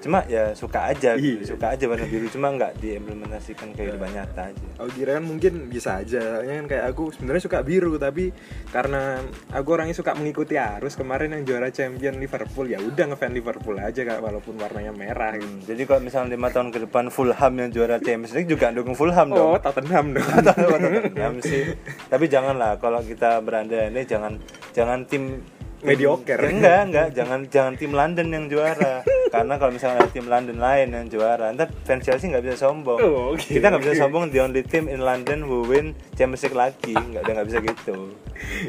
cuma 0.00 0.24
ya 0.24 0.56
suka 0.56 0.88
aja 0.88 1.12
Iya. 1.12 1.44
suka 1.44 1.76
aja 1.76 1.84
warna 1.84 2.08
biru 2.08 2.24
cuma 2.32 2.48
nggak 2.48 2.80
diimplementasikan 2.80 3.76
ke 3.76 3.84
kehidupan 3.84 4.08
nyata 4.08 4.48
aja 4.48 4.64
Aku 4.80 4.88
kira 4.96 5.20
kan 5.20 5.28
mungkin 5.28 5.68
bisa 5.68 6.00
aja, 6.00 6.40
kan 6.40 6.64
kayak 6.64 6.88
aku 6.88 7.12
sebenarnya 7.12 7.44
suka 7.44 7.60
biru 7.60 8.00
tapi 8.00 8.32
karena 8.72 9.20
aku 9.52 9.68
orangnya 9.76 9.92
suka 9.92 10.16
mengikuti 10.16 10.56
arus 10.56 10.96
kemarin 10.96 11.36
yang 11.36 11.44
juara 11.44 11.68
champion 11.68 12.16
Liverpool 12.16 12.72
ya 12.72 12.80
udah 12.80 13.12
ngefan 13.12 13.36
Liverpool 13.36 13.76
aja 13.76 14.00
kak 14.00 14.24
walaupun 14.24 14.56
warnanya 14.56 14.96
merah 14.96 15.36
gitu. 15.36 15.44
Hmm, 15.44 15.68
jadi 15.68 15.82
kalau 15.84 16.00
misalnya 16.00 16.32
lima 16.32 16.48
tahun 16.48 16.72
ke 16.72 16.78
depan 16.88 17.04
Fulham 17.12 17.52
yang 17.60 17.68
juara 17.68 18.00
Champions 18.00 18.32
League 18.32 18.48
juga 18.48 18.72
dukung 18.72 18.96
Fulham 18.96 19.28
dong 19.28 19.52
Oh 19.52 19.60
Tottenham 19.60 20.16
dong. 20.16 20.24
Tottenham 20.48 21.34
sih. 21.44 21.76
Tapi 22.08 22.24
janganlah 22.24 22.80
kalau 22.80 23.04
kita 23.04 23.44
berandai 23.44 23.92
ini 23.92 24.08
jangan 24.08 24.40
jangan 24.72 25.04
tim 25.04 25.44
Mediocre. 25.80 26.40
Ya, 26.40 26.50
enggak, 26.52 26.80
enggak, 26.88 27.08
jangan 27.16 27.40
jangan 27.48 27.72
tim 27.80 27.92
London 27.96 28.28
yang 28.28 28.44
juara. 28.52 29.00
Karena 29.30 29.54
kalau 29.56 29.72
misalnya 29.72 30.04
ada 30.04 30.10
tim 30.10 30.26
London 30.26 30.58
lain 30.58 30.88
yang 30.90 31.06
juara, 31.06 31.54
ntar 31.54 31.70
fans 31.86 32.02
Chelsea 32.02 32.28
nggak 32.28 32.44
bisa 32.44 32.68
sombong. 32.68 32.98
Oh, 32.98 33.32
oke, 33.32 33.46
kita 33.46 33.70
nggak 33.70 33.82
bisa 33.86 33.94
oke. 33.96 34.02
sombong 34.02 34.22
the 34.28 34.40
only 34.42 34.60
team 34.66 34.90
in 34.90 35.00
London 35.00 35.46
who 35.46 35.64
win 35.64 35.96
Champions 36.18 36.42
League 36.44 36.58
lagi, 36.58 36.94
nggak 36.98 37.22
ada 37.24 37.30
nggak 37.40 37.48
bisa 37.48 37.58
gitu. 37.62 37.96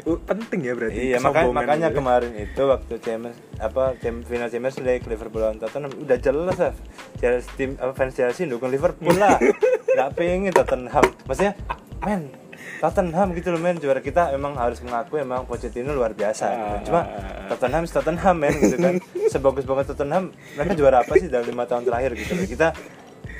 Oh, 0.08 0.16
penting 0.22 0.60
ya 0.64 0.72
berarti. 0.72 1.00
Iya, 1.12 1.16
makanya 1.20 1.52
makanya 1.52 1.88
gitu. 1.90 1.98
kemarin 2.00 2.32
itu 2.38 2.62
waktu 2.64 2.94
Champions 3.02 3.36
apa 3.58 3.98
tim 3.98 4.22
final 4.22 4.48
Champions 4.48 4.78
League 4.80 5.06
Liverpool 5.10 5.42
lawan 5.42 5.58
Tottenham 5.58 5.92
udah 5.96 6.18
jelas 6.20 6.56
lah 6.60 6.74
Chelsea 7.18 7.50
tim 7.58 7.70
apa 7.76 7.92
fans 7.92 8.14
Chelsea 8.14 8.48
dukung 8.48 8.72
Liverpool 8.72 9.16
lah. 9.18 9.36
Gak 9.98 10.16
pengen 10.16 10.54
Tottenham. 10.56 11.04
Maksudnya, 11.28 11.52
men 12.00 12.41
Tottenham 12.82 13.30
gitu 13.38 13.54
loh 13.54 13.60
men 13.62 13.78
juara 13.78 14.02
kita 14.02 14.34
emang 14.34 14.58
harus 14.58 14.82
mengakui 14.82 15.22
emang 15.22 15.46
Pochettino 15.46 15.94
luar 15.94 16.12
biasa 16.12 16.44
gitu. 16.50 16.90
Cuma 16.90 17.06
Tottenham 17.46 17.82
is 17.86 17.92
Tottenham 17.94 18.36
men 18.36 18.54
gitu 18.58 18.76
kan. 18.78 18.94
Sebagus-bagus 19.32 19.94
Tottenham 19.94 20.34
mereka 20.58 20.72
juara 20.74 21.06
apa 21.06 21.12
sih 21.18 21.30
dalam 21.30 21.46
lima 21.46 21.64
tahun 21.64 21.86
terakhir 21.86 22.10
gitu 22.18 22.32
loh. 22.34 22.46
Kita 22.46 22.68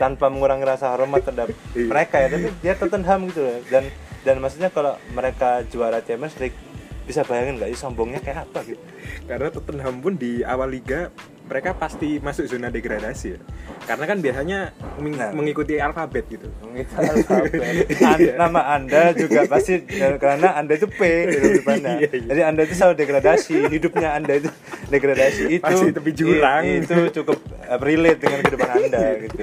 tanpa 0.01 0.27
mengurangi 0.33 0.65
rasa 0.67 0.95
hormat 0.95 1.23
terhadap 1.23 1.53
mereka 1.75 2.17
ya 2.19 2.29
tapi 2.33 2.49
dia 2.59 2.75
Tottenham 2.75 3.29
gitu 3.31 3.41
loh 3.45 3.59
dan 3.71 3.85
dan 4.23 4.39
maksudnya 4.39 4.71
kalau 4.71 4.95
mereka 5.15 5.67
juara 5.69 5.99
Champions 6.03 6.39
League 6.39 6.57
bisa 7.03 7.27
bayangin 7.27 7.59
nggak 7.59 7.71
sih 7.75 7.81
sombongnya 7.83 8.23
kayak 8.23 8.47
apa 8.47 8.63
gitu 8.63 8.83
Karena 9.27 9.51
Tottenham 9.51 9.99
pun 9.99 10.15
di 10.15 10.47
awal 10.47 10.71
liga 10.71 11.11
mereka 11.53 11.77
pasti 11.77 12.17
masuk 12.17 12.49
zona 12.49 12.73
degradasi 12.73 13.27
ya. 13.29 13.39
Karena 13.85 14.05
kan 14.07 14.19
biasanya 14.19 14.59
meng- 14.97 15.13
Nah. 15.13 15.29
mengikuti 15.31 15.77
alfabet 15.77 16.25
gitu. 16.27 16.49
Kita 16.49 16.97
alfabet. 16.97 17.61
An- 18.01 18.33
nama 18.41 18.61
anda 18.73 19.13
juga 19.13 19.45
pasti 19.45 19.85
karena 20.17 20.57
anda 20.57 20.73
itu 20.73 20.89
P 20.89 21.01
di 21.29 21.37
depannya. 21.61 22.01
Iya, 22.01 22.09
iya. 22.11 22.27
Jadi 22.27 22.41
anda 22.43 22.61
itu 22.65 22.73
selalu 22.73 22.95
degradasi. 22.97 23.57
Hidupnya 23.69 24.09
anda 24.15 24.33
itu 24.35 24.49
degradasi 24.89 25.43
itu. 25.53 25.63
Pasti 25.63 25.93
tepi 25.93 26.11
jurang. 26.11 26.63
Itu 26.65 26.97
cukup 27.13 27.37
uh, 27.63 27.77
relate 27.77 28.19
dengan 28.19 28.41
kehidupan 28.41 28.71
anda 28.73 29.03
gitu. 29.21 29.37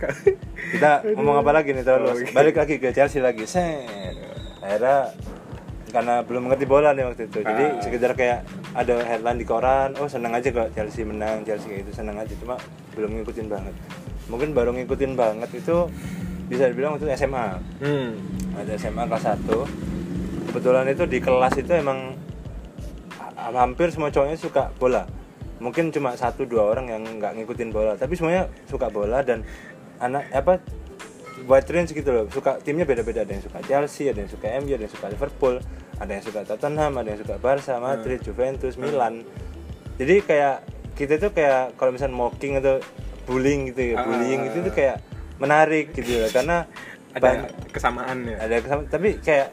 Kita 0.72 0.90
ngomong 1.12 1.44
apa 1.44 1.52
lagi 1.52 1.70
nih 1.70 1.84
terus? 1.84 2.16
Oke. 2.18 2.32
Balik 2.32 2.56
lagi 2.56 2.74
ke 2.80 2.88
Chelsea 2.90 3.20
lagi. 3.20 3.44
Set. 3.44 3.84
Akhirnya 4.58 5.12
karena 5.88 6.20
belum 6.20 6.46
mengerti 6.46 6.64
bola 6.64 6.90
nih 6.90 7.04
waktu 7.04 7.22
itu. 7.26 7.38
Jadi 7.40 7.64
Ah. 7.68 7.78
sekedar 7.78 8.12
kayak 8.12 8.42
ada 8.72 8.94
headline 9.00 9.36
di 9.36 9.44
koran 9.44 9.94
oh 9.96 10.06
seneng 10.06 10.30
aja 10.30 10.48
kok 10.48 10.70
Chelsea 10.72 11.02
menang 11.02 11.42
Chelsea 11.42 11.66
kayak 11.66 11.80
gitu 11.84 11.92
seneng 11.94 12.16
aja. 12.16 12.34
Cuma 12.36 12.58
belum 12.92 13.10
ngikutin 13.14 13.46
banget. 13.46 13.74
Mungkin 14.26 14.50
baru 14.52 14.70
ngikutin 14.72 15.14
banget 15.14 15.50
itu 15.54 15.86
bisa 16.46 16.66
dibilang 16.66 16.94
itu 16.94 17.06
SMA 17.08 17.58
Hmm. 17.78 18.14
ada 18.54 18.72
SMA 18.74 19.02
kelas 19.04 19.24
1 19.28 19.66
kebetulan 20.46 20.86
itu 20.86 21.04
di 21.04 21.18
kelas 21.18 21.54
itu 21.54 21.72
emang 21.72 22.14
ha- 23.12 23.54
hampir 23.56 23.90
semua 23.90 24.08
cowoknya 24.08 24.34
suka 24.34 24.70
bola. 24.74 25.06
Mungkin 25.56 25.88
cuma 25.88 26.12
satu 26.12 26.44
dua 26.44 26.68
orang 26.68 26.86
yang 26.88 27.02
nggak 27.16 27.32
ngikutin 27.34 27.70
bola. 27.70 27.94
Tapi 27.94 28.12
semuanya 28.12 28.46
suka 28.64 28.86
bola 28.88 29.20
dan 29.20 29.40
anak 29.98 30.28
apa 30.30 30.60
wide 31.46 31.68
range 31.68 31.90
gitu 31.90 32.10
loh. 32.10 32.24
Suka 32.28 32.58
timnya 32.58 32.82
beda-beda. 32.82 33.22
Ada 33.22 33.32
yang 33.32 33.44
suka 33.44 33.58
Chelsea 33.62 34.06
ada 34.06 34.18
yang 34.18 34.28
suka 34.28 34.46
MU 34.58 34.70
ada 34.70 34.82
yang 34.82 34.92
suka 34.92 35.06
Liverpool 35.08 35.54
ada 35.96 36.10
yang 36.10 36.20
suka 36.20 36.40
Tottenham 36.42 36.92
ada 36.92 37.08
yang 37.08 37.20
suka 37.22 37.34
Barca 37.36 37.74
Madrid 37.78 38.20
Juventus 38.20 38.74
Milan. 38.74 39.24
Jadi 39.96 40.20
kayak 40.20 40.56
kita 40.92 41.16
tuh 41.16 41.30
kayak 41.30 41.72
kalau 41.74 41.90
misalnya 41.90 42.14
mocking 42.14 42.56
atau 42.56 42.82
bullying 43.24 43.70
gitu 43.70 43.92
ya 43.92 43.96
Ah. 43.96 44.04
bullying 44.04 44.40
itu 44.44 44.60
tuh 44.60 44.70
kayak 44.70 45.00
menarik 45.36 45.92
gitu 45.92 46.18
loh. 46.18 46.28
Karena 46.28 46.56
Ada 47.16 47.48
kesamaan 47.72 48.28
ya. 48.28 48.36
ada 48.38 48.60
kesama- 48.60 48.84
tapi 48.86 49.16
kayak 49.18 49.48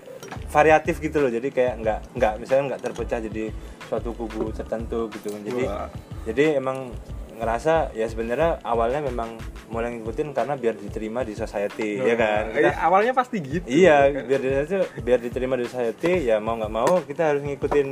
variatif 0.49 0.99
gitu 0.99 1.17
loh. 1.17 1.29
Jadi 1.29 1.47
kayak 1.47 1.79
nggak 1.79 1.99
nggak 2.11 2.33
misalnya 2.35 2.75
nggak 2.75 2.81
terpecah 2.83 3.19
jadi 3.21 3.43
suatu 3.87 4.11
kubu 4.11 4.51
tertentu 4.51 5.07
gitu. 5.09 5.31
Jadi 5.31 5.63
Wah. 5.63 5.87
jadi 6.23 6.59
emang 6.59 6.91
ngerasa 7.33 7.91
ya 7.91 8.05
sebenarnya 8.05 8.61
awalnya 8.61 9.01
memang 9.01 9.35
mulai 9.67 9.93
ngikutin 9.93 10.31
karena 10.31 10.53
biar 10.53 10.75
diterima 10.75 11.21
di 11.21 11.33
society 11.33 11.97
ya 11.97 12.13
kan? 12.13 12.49
Eh, 12.49 12.61
Kita- 12.61 12.77
awalnya 12.79 13.11
pasti 13.11 13.37
gitu. 13.39 13.65
iya 13.65 14.07
biar 14.07 14.39
diterima 14.39 14.65
biar 14.99 15.19
diterima 15.19 15.55
di 15.55 15.65
society 15.65 16.25
ya 16.25 16.37
mau 16.37 16.55
nggak 16.55 16.69
mau 16.71 17.01
kita 17.01 17.33
harus 17.33 17.41
ngikutin 17.41 17.87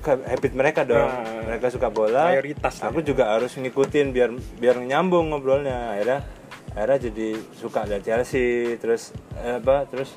ke- 0.00 0.24
habit 0.26 0.52
mereka 0.52 0.80
dong. 0.82 1.06
Nah, 1.06 1.44
mereka 1.46 1.68
suka 1.68 1.88
bola 1.88 2.32
mayoritas 2.32 2.80
aku 2.80 3.00
juga 3.00 3.30
harus 3.30 3.52
ngikutin 3.52 4.06
biar 4.10 4.30
biar 4.56 4.76
nyambung 4.78 5.30
ngobrolnya. 5.30 5.94
Akhirnya 5.94 6.18
akhirnya 6.70 6.98
jadi 7.06 7.28
suka 7.52 7.82
lihat 7.84 8.02
Chelsea 8.02 8.76
terus 8.76 9.10
eh, 9.36 9.58
apa 9.58 9.84
terus 9.86 10.14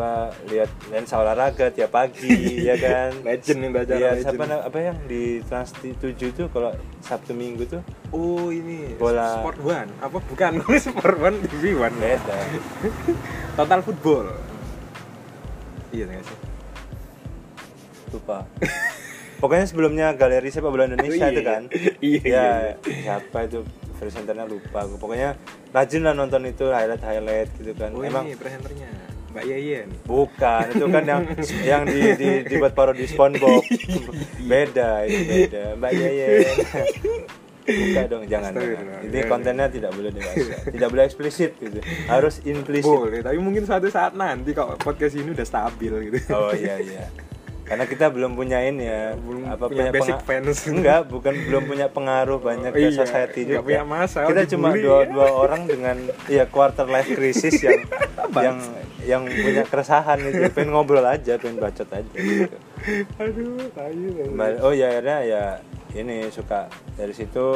apa 0.00 0.12
lihat 0.48 0.72
lensa 0.88 1.20
olahraga 1.20 1.68
tiap 1.68 1.92
pagi 1.92 2.32
ya 2.68 2.72
kan? 2.74 3.12
Legend 3.20 3.58
yang 3.60 3.72
baca 3.76 3.92
Iya, 3.92 4.16
legend. 4.16 4.24
siapa 4.32 4.44
apa 4.64 4.78
yang 4.80 4.96
di 5.04 5.22
Trans 5.44 5.76
7 5.76 5.92
tuh 6.32 6.48
kalau 6.48 6.72
Sabtu 6.98 7.36
Minggu 7.36 7.68
tuh? 7.68 7.84
Oh 8.08 8.48
ini 8.48 8.96
Bola. 8.96 9.44
Sport 9.44 9.60
One. 9.60 9.90
Apa 10.00 10.16
bukan 10.18 10.64
Sport 10.80 11.16
One 11.20 11.36
TV 11.44 11.76
One. 11.76 11.92
Beda. 11.92 12.38
Total 13.60 13.80
Football. 13.84 14.32
Iya 15.92 16.08
nggak 16.08 16.24
sih? 16.24 16.38
Lupa. 18.10 18.48
Pokoknya 19.36 19.64
sebelumnya 19.64 20.06
galeri 20.12 20.48
sepak 20.48 20.68
bola 20.68 20.84
Indonesia 20.84 21.12
Oh, 21.20 21.28
iya. 21.28 21.32
itu 21.32 21.42
kan? 21.42 21.62
Iya, 22.00 22.20
ya 22.24 22.48
iya, 22.82 23.02
siapa 23.04 23.44
itu? 23.44 23.64
Presenternya 23.96 24.48
lupa. 24.48 24.88
Pokoknya 24.96 25.36
rajin 25.70 26.02
lah 26.02 26.12
nonton 26.12 26.44
itu 26.44 26.64
highlight 26.68 27.00
highlight 27.00 27.52
gitu 27.54 27.72
kan. 27.74 27.92
Oh 27.92 28.00
emang 28.00 28.24
ini 28.24 28.32
presenternya 28.32 28.88
Mbak 29.30 29.44
Yeyen. 29.46 29.88
Bukan 30.10 30.64
itu 30.74 30.86
kan 30.90 31.04
yang 31.06 31.22
yang 31.62 31.82
di, 31.86 32.00
di 32.18 32.30
dibuat 32.50 32.74
parodi 32.74 33.06
SpongeBob. 33.06 33.62
Beda 34.50 35.06
itu 35.06 35.22
beda. 35.22 35.64
Mbak 35.78 35.92
Yeyen. 35.94 36.56
Buka 37.70 38.02
dong 38.10 38.24
jangan, 38.26 38.50
jangan. 38.50 38.66
Astagfirullah. 38.66 39.00
ini 39.06 39.18
kontennya 39.30 39.66
tidak 39.70 39.90
boleh 39.94 40.10
dewasa 40.10 40.54
tidak 40.74 40.88
boleh 40.90 41.04
eksplisit 41.06 41.52
gitu. 41.62 41.78
Harus 42.10 42.42
implisit. 42.42 42.90
Boleh 42.90 43.22
tapi 43.22 43.38
mungkin 43.38 43.62
suatu 43.62 43.86
saat 43.86 44.18
nanti 44.18 44.50
kalau 44.50 44.74
podcast 44.74 45.14
ini 45.14 45.30
udah 45.30 45.46
stabil 45.46 45.92
gitu. 46.10 46.18
Oh 46.34 46.50
iya 46.50 46.82
iya. 46.82 47.06
Karena 47.70 47.86
kita 47.86 48.10
belum 48.10 48.34
punya 48.34 48.58
ini 48.60 48.82
ya, 48.82 49.14
Belum 49.14 49.46
apa 49.46 49.70
punya 49.70 49.94
basic 49.94 50.18
penga- 50.18 50.42
fans. 50.42 50.58
Enggak, 50.66 51.06
bukan 51.06 51.34
belum 51.38 51.62
punya 51.64 51.86
pengaruh 51.86 52.42
banyak 52.42 52.74
ke 52.74 52.82
Iya, 52.82 52.98
society 52.98 53.46
nggak 53.46 53.54
juga. 53.56 53.66
punya 53.70 53.82
masa, 53.86 54.26
Kita 54.26 54.42
cuma 54.50 54.68
ya. 54.70 54.82
dua 54.82 54.98
dua 55.06 55.28
orang 55.30 55.62
dengan 55.64 55.96
ya 56.26 56.44
quarter 56.44 56.84
life 56.84 57.06
crisis 57.08 57.62
yang 57.62 57.78
yang 58.36 58.58
yang 59.00 59.22
punya 59.24 59.62
keresahan 59.62 60.18
itu, 60.20 60.50
pengen 60.50 60.74
ngobrol 60.74 61.00
aja, 61.00 61.38
pengen 61.38 61.56
bacot 61.56 61.86
aja 61.88 62.10
gitu. 62.10 62.58
aduh 63.16 63.70
oh 64.60 64.72
ya 64.72 64.90
akhirnya 64.90 65.18
ya 65.22 65.44
ini 65.92 66.26
suka 66.28 66.66
dari 66.94 67.12
situ 67.12 67.48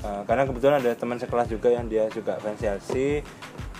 eh, 0.00 0.22
karena 0.24 0.44
kebetulan 0.44 0.76
ada 0.78 0.92
teman 0.92 1.16
sekelas 1.16 1.46
juga 1.46 1.70
yang 1.70 1.86
dia 1.86 2.10
juga 2.10 2.36
fans 2.36 2.58
Chelsea 2.58 3.22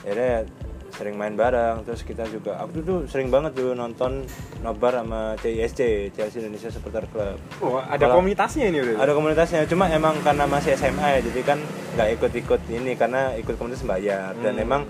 akhirnya 0.00 0.46
sering 0.94 1.14
main 1.14 1.34
bareng 1.34 1.82
terus 1.82 2.00
kita 2.00 2.22
juga 2.24 2.54
aku 2.56 2.78
tuh 2.78 2.98
sering 3.04 3.26
banget 3.26 3.52
tuh 3.52 3.74
nonton 3.74 4.22
nobar 4.60 4.94
sama 4.94 5.34
CISC 5.36 5.80
Chelsea 6.10 6.38
Indonesia 6.38 6.70
Supporter 6.70 7.02
Club. 7.06 7.34
Oh, 7.58 7.78
ada 7.78 7.98
Kalau- 8.00 8.16
komunitasnya 8.16 8.70
ini 8.70 8.78
udah. 8.80 9.02
ada 9.02 9.12
komunitasnya 9.12 9.66
cuma 9.66 9.86
emang 9.88 10.14
karena 10.20 10.46
masih 10.46 10.72
SMA 10.72 11.18
ya 11.18 11.20
jadi 11.20 11.40
kan 11.44 11.58
nggak 11.94 12.08
ikut-ikut 12.14 12.60
ini 12.70 12.94
karena 12.94 13.34
ikut 13.34 13.54
komunitas 13.54 13.82
bayar. 13.82 14.32
Dan 14.36 14.54
Hmm. 14.54 14.64
emang 14.64 14.82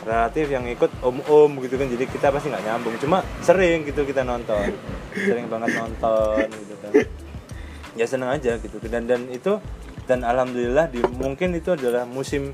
relatif 0.00 0.46
yang 0.46 0.64
ikut 0.64 0.88
om-om 1.00 1.50
gitu 1.58 1.74
kan 1.74 1.88
jadi 1.88 2.04
kita 2.06 2.28
pasti 2.28 2.48
nggak 2.48 2.64
nyambung. 2.64 2.94
Cuma 2.98 3.18
sering 3.40 3.82
gitu 3.82 4.04
kita 4.04 4.20
nonton. 4.22 4.68
Sering 5.14 5.48
banget 5.48 5.74
nonton 5.74 6.44
gitu 6.44 6.74
kan. 6.78 6.92
Ya 7.94 8.04
seneng 8.04 8.30
aja 8.30 8.54
gitu. 8.54 8.76
Dan 8.82 9.08
dan 9.08 9.26
itu 9.26 9.56
dan 10.04 10.22
alhamdulillah 10.22 10.88
di 10.88 11.00
mungkin 11.10 11.52
itu 11.52 11.72
adalah 11.72 12.04
musim 12.04 12.52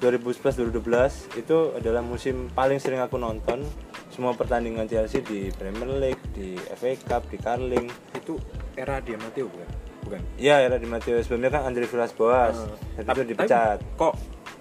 2011-2012 0.00 1.36
itu 1.36 1.56
adalah 1.76 2.00
musim 2.00 2.48
paling 2.50 2.80
sering 2.80 2.98
aku 2.98 3.20
nonton 3.20 3.62
semua 4.10 4.34
pertandingan 4.34 4.88
Chelsea 4.90 5.22
di 5.22 5.52
Premier 5.54 5.92
League, 5.96 6.24
di 6.34 6.56
FA 6.74 6.96
Cup, 6.98 7.30
di 7.30 7.38
Carling 7.38 7.86
itu 8.16 8.34
era 8.74 8.98
dia 8.98 9.20
Matteo 9.20 9.46
bukan? 9.46 9.68
Bukan. 10.02 10.20
Iya 10.40 10.64
era 10.64 10.76
di 10.80 10.88
Matteo 10.88 11.20
sebelumnya 11.20 11.52
kan 11.52 11.68
Andre 11.68 11.84
Villas 11.86 12.16
Boas 12.16 12.56
Eh, 12.98 13.04
dan 13.04 13.14
itu 13.14 13.22
dipecat. 13.30 13.78
Tapi 13.78 13.96
kok 14.00 14.14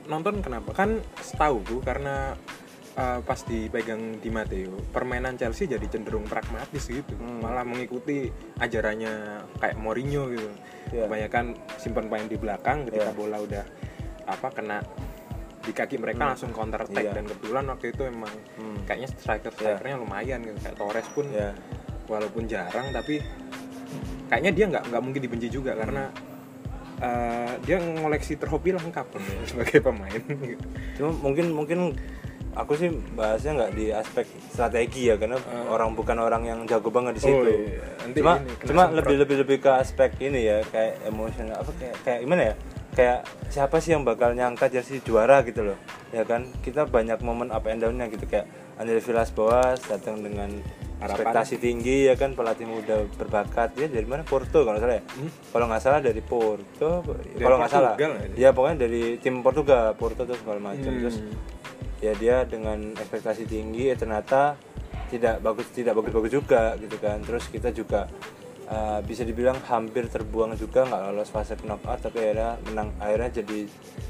nonton 0.06 0.44
kenapa? 0.44 0.76
Kan 0.76 1.00
setahu 1.18 1.64
gue 1.66 1.82
karena 1.82 2.36
uh, 2.94 3.20
pas 3.24 3.40
dipegang 3.42 4.20
di 4.20 4.30
Matteo, 4.30 4.76
permainan 4.92 5.40
Chelsea 5.40 5.66
jadi 5.66 5.88
cenderung 5.88 6.28
pragmatis 6.28 6.86
gitu. 6.86 7.16
Hmm. 7.16 7.42
Malah 7.42 7.64
mengikuti 7.64 8.28
ajarannya 8.60 9.44
kayak 9.58 9.76
Mourinho 9.80 10.30
gitu. 10.30 10.50
Iya. 10.94 11.08
Kebanyakan 11.08 11.46
simpan 11.80 12.06
pemain 12.12 12.28
di 12.28 12.38
belakang 12.38 12.78
ketika 12.86 13.10
Iya. 13.10 13.18
bola 13.18 13.38
udah 13.40 13.64
apa 14.30 14.48
kena 14.54 14.78
di 15.60 15.72
kaki 15.72 15.96
mereka 15.98 16.24
Hmm. 16.24 16.30
langsung 16.34 16.52
counter 16.52 16.82
attack 16.82 17.04
Iya. 17.04 17.14
dan 17.14 17.24
kebetulan 17.26 17.64
waktu 17.68 17.86
itu 17.92 18.02
emang 18.04 18.34
Hmm. 18.56 18.80
kayaknya 18.84 19.08
striker 19.12 19.52
strikernya 19.52 19.96
lumayan 19.98 20.40
gitu 20.42 20.58
kayak 20.58 20.76
Torres 20.76 21.08
pun 21.12 21.26
Ya. 21.30 21.52
walaupun 22.08 22.44
jarang 22.46 22.90
tapi 22.90 23.20
kayaknya 24.26 24.52
dia 24.52 24.66
nggak 24.68 24.84
nggak 24.88 25.02
mungkin 25.02 25.22
dibenci 25.22 25.48
juga 25.48 25.74
karena 25.74 26.10
eh, 27.00 27.54
dia 27.64 27.80
ngoleksi 27.80 28.36
trofi 28.36 28.76
lengkap 28.76 29.08
sebagai 29.50 29.80
pemain 29.80 30.20
gitu. 30.20 30.68
Cuma 31.00 31.10
mungkin 31.24 31.46
mungkin 31.56 31.80
aku 32.52 32.76
sih 32.76 32.92
bahasnya 33.16 33.56
nggak 33.56 33.72
di 33.72 33.86
aspek 33.88 34.28
strategi 34.52 35.08
ya 35.08 35.16
karena 35.16 35.40
orang 35.72 35.96
bukan 35.96 36.20
orang 36.20 36.44
yang 36.44 36.60
jago 36.68 36.92
banget 36.92 37.16
di 37.16 37.22
situ. 37.24 37.40
Oh, 37.40 37.48
iya. 37.48 37.88
Nanti 38.04 38.20
Cuma 38.20 38.34
cuma 38.68 38.84
lebih 38.92 39.16
lebih 39.16 39.36
lebih 39.48 39.58
ke 39.64 39.72
aspek 39.72 40.12
ini 40.20 40.44
ya 40.44 40.60
kayak 40.68 41.08
emosional 41.08 41.56
apa 41.56 41.72
kayak 41.80 41.96
kayak 42.04 42.20
gimana 42.20 42.42
ya? 42.52 42.56
Kayak 43.00 43.20
siapa 43.48 43.80
sih 43.80 43.96
yang 43.96 44.04
bakal 44.04 44.36
nyangka 44.36 44.68
Chelsea 44.68 45.00
juara 45.00 45.40
gitu 45.42 45.64
loh. 45.64 45.80
Ya 46.12 46.22
kan? 46.22 46.52
Kita 46.60 46.84
banyak 46.84 47.24
momen 47.24 47.48
up 47.48 47.64
and 47.64 47.80
down-nya 47.80 48.12
gitu 48.12 48.28
kayak 48.28 48.44
Andre 48.76 49.00
Villas 49.00 49.32
Boas 49.32 49.80
datang 49.82 50.20
dengan 50.20 50.52
Harapan. 51.00 51.32
ekspektasi 51.32 51.56
tinggi 51.58 52.12
ya 52.12 52.16
kan 52.16 52.36
pelatih 52.36 52.68
muda 52.68 53.08
berbakat 53.16 53.72
ya 53.74 53.88
dari 53.88 54.04
mana 54.04 54.20
Porto 54.22 54.68
kalau 54.68 54.76
salah 54.78 55.00
ya 55.00 55.04
Hmm? 55.10 55.32
kalau 55.48 55.66
nggak 55.68 55.80
salah 55.80 56.00
dari 56.04 56.20
Porto 56.20 56.92
kalau 57.40 57.56
nggak 57.56 57.72
salah 57.72 57.96
ya 58.36 58.52
pokoknya 58.52 58.78
dari 58.82 59.16
tim 59.16 59.40
Portugal 59.40 59.96
Porto 59.96 60.28
terus 60.28 60.44
segala 60.44 60.60
macam 60.60 60.92
Hmm. 60.92 61.00
terus 61.00 61.24
ya 62.00 62.12
dia 62.14 62.44
dengan 62.44 62.92
ekspektasi 62.94 63.48
tinggi 63.48 63.88
ya 63.88 63.96
ternyata 63.96 64.60
tidak 65.08 65.40
bagus 65.40 65.72
tidak 65.72 65.96
bagus-bagus 65.96 66.32
juga 66.34 66.76
gitu 66.76 66.96
kan 66.96 67.24
terus 67.24 67.48
kita 67.48 67.72
juga 67.72 68.12
uh, 68.70 69.00
bisa 69.02 69.22
dibilang 69.22 69.58
hampir 69.66 70.06
terbuang 70.06 70.54
juga 70.56 70.86
nggak 70.86 71.02
lolos 71.06 71.30
fase 71.30 71.54
knockout 71.56 72.00
tapi 72.02 72.18
akhirnya 72.20 72.58
menang 72.64 72.90
akhirnya 72.98 73.30
jadi 73.36 73.60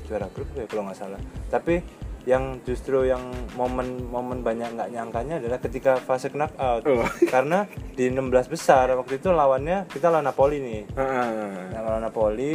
juara 0.06 0.28
grup 0.28 0.48
ya 0.54 0.66
kalau 0.66 0.86
nggak 0.86 0.98
salah. 0.98 1.20
Tapi 1.48 1.82
yang 2.28 2.60
justru 2.62 3.04
yang 3.04 3.24
momen-momen 3.56 4.44
banyak 4.44 4.76
nggak 4.76 4.92
nyangkanya 4.92 5.40
adalah 5.40 5.58
ketika 5.58 5.98
fase 5.98 6.30
knockout. 6.30 6.84
Oh. 6.86 7.02
karena 7.34 7.66
di 7.96 8.08
16 8.08 8.30
besar 8.48 8.92
waktu 8.94 9.18
itu 9.18 9.32
lawannya 9.32 9.88
kita 9.88 10.08
lawan 10.08 10.24
Napoli 10.24 10.58
nih. 10.60 10.82
Yang 11.72 11.84
lawan 11.84 12.04
Napoli 12.04 12.54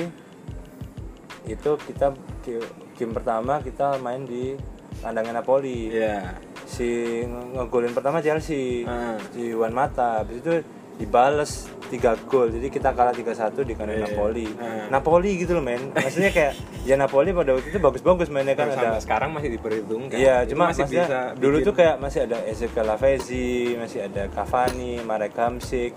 itu 1.44 1.70
kita 1.76 2.12
ki- 2.40 2.70
game 2.94 3.12
pertama 3.12 3.60
kita 3.60 4.00
main 4.00 4.24
di 4.24 4.56
kandangnya 5.00 5.40
Napoli. 5.40 5.90
Iya. 5.90 6.36
si 6.64 6.86
nge- 7.20 7.60
ngegolin 7.60 7.92
pertama 7.92 8.24
Chelsea 8.24 8.84
Ah. 8.84 9.20
di 9.30 9.52
Juan 9.52 9.72
Mata. 9.72 10.24
Habis 10.24 10.40
itu 10.40 10.52
dibales 10.96 11.68
tiga 11.94 12.18
gol 12.20 12.48
jadi 12.48 12.66
kita 12.66 12.90
kalah 12.90 13.10
3-1 13.10 13.22
di 13.60 13.72
kandang 13.72 13.96
Iya. 13.96 14.06
Napoli 14.08 14.46
Ah. 14.54 14.90
Napoli 14.90 15.30
gitu 15.36 15.52
loh 15.52 15.62
men 15.62 15.90
maksudnya 15.90 16.28
kayak 16.28 16.52
ya 16.88 16.94
Napoli 16.96 17.30
pada 17.30 17.50
waktu 17.52 17.68
itu 17.68 17.78
bagus-bagus 17.78 18.28
mainnya 18.28 18.52
kan 18.52 18.66
Sampai 18.68 18.82
ada 18.84 18.98
sekarang 18.98 19.30
masih 19.30 19.50
diperhitungkan. 19.52 20.16
Iya, 20.16 20.42
cuma 20.44 20.68
masih 20.68 20.82
maksudnya 20.82 21.06
bisa 21.06 21.20
dulu 21.36 21.56
bikin- 21.56 21.66
tuh 21.66 21.74
kayak 21.74 21.96
masih 21.96 22.20
ada 22.22 22.38
Ezekiel 22.44 22.84
Lavezzi, 22.84 23.54
masih 23.74 23.98
ada 24.02 24.22
Cavani, 24.28 24.94
Marek 25.00 25.32
Hamsik, 25.34 25.92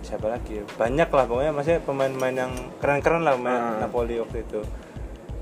siapa 0.00 0.26
lagi? 0.28 0.52
ya? 0.54 0.64
Banyak 0.72 1.08
lah 1.08 1.24
pokoknya 1.24 1.52
masih 1.52 1.74
pemain-pemain 1.80 2.36
yang 2.38 2.52
keren-keren 2.78 3.22
lah 3.22 3.34
main 3.34 3.52
Ah. 3.52 3.76
Napoli 3.80 4.16
waktu 4.16 4.40
itu. 4.40 4.62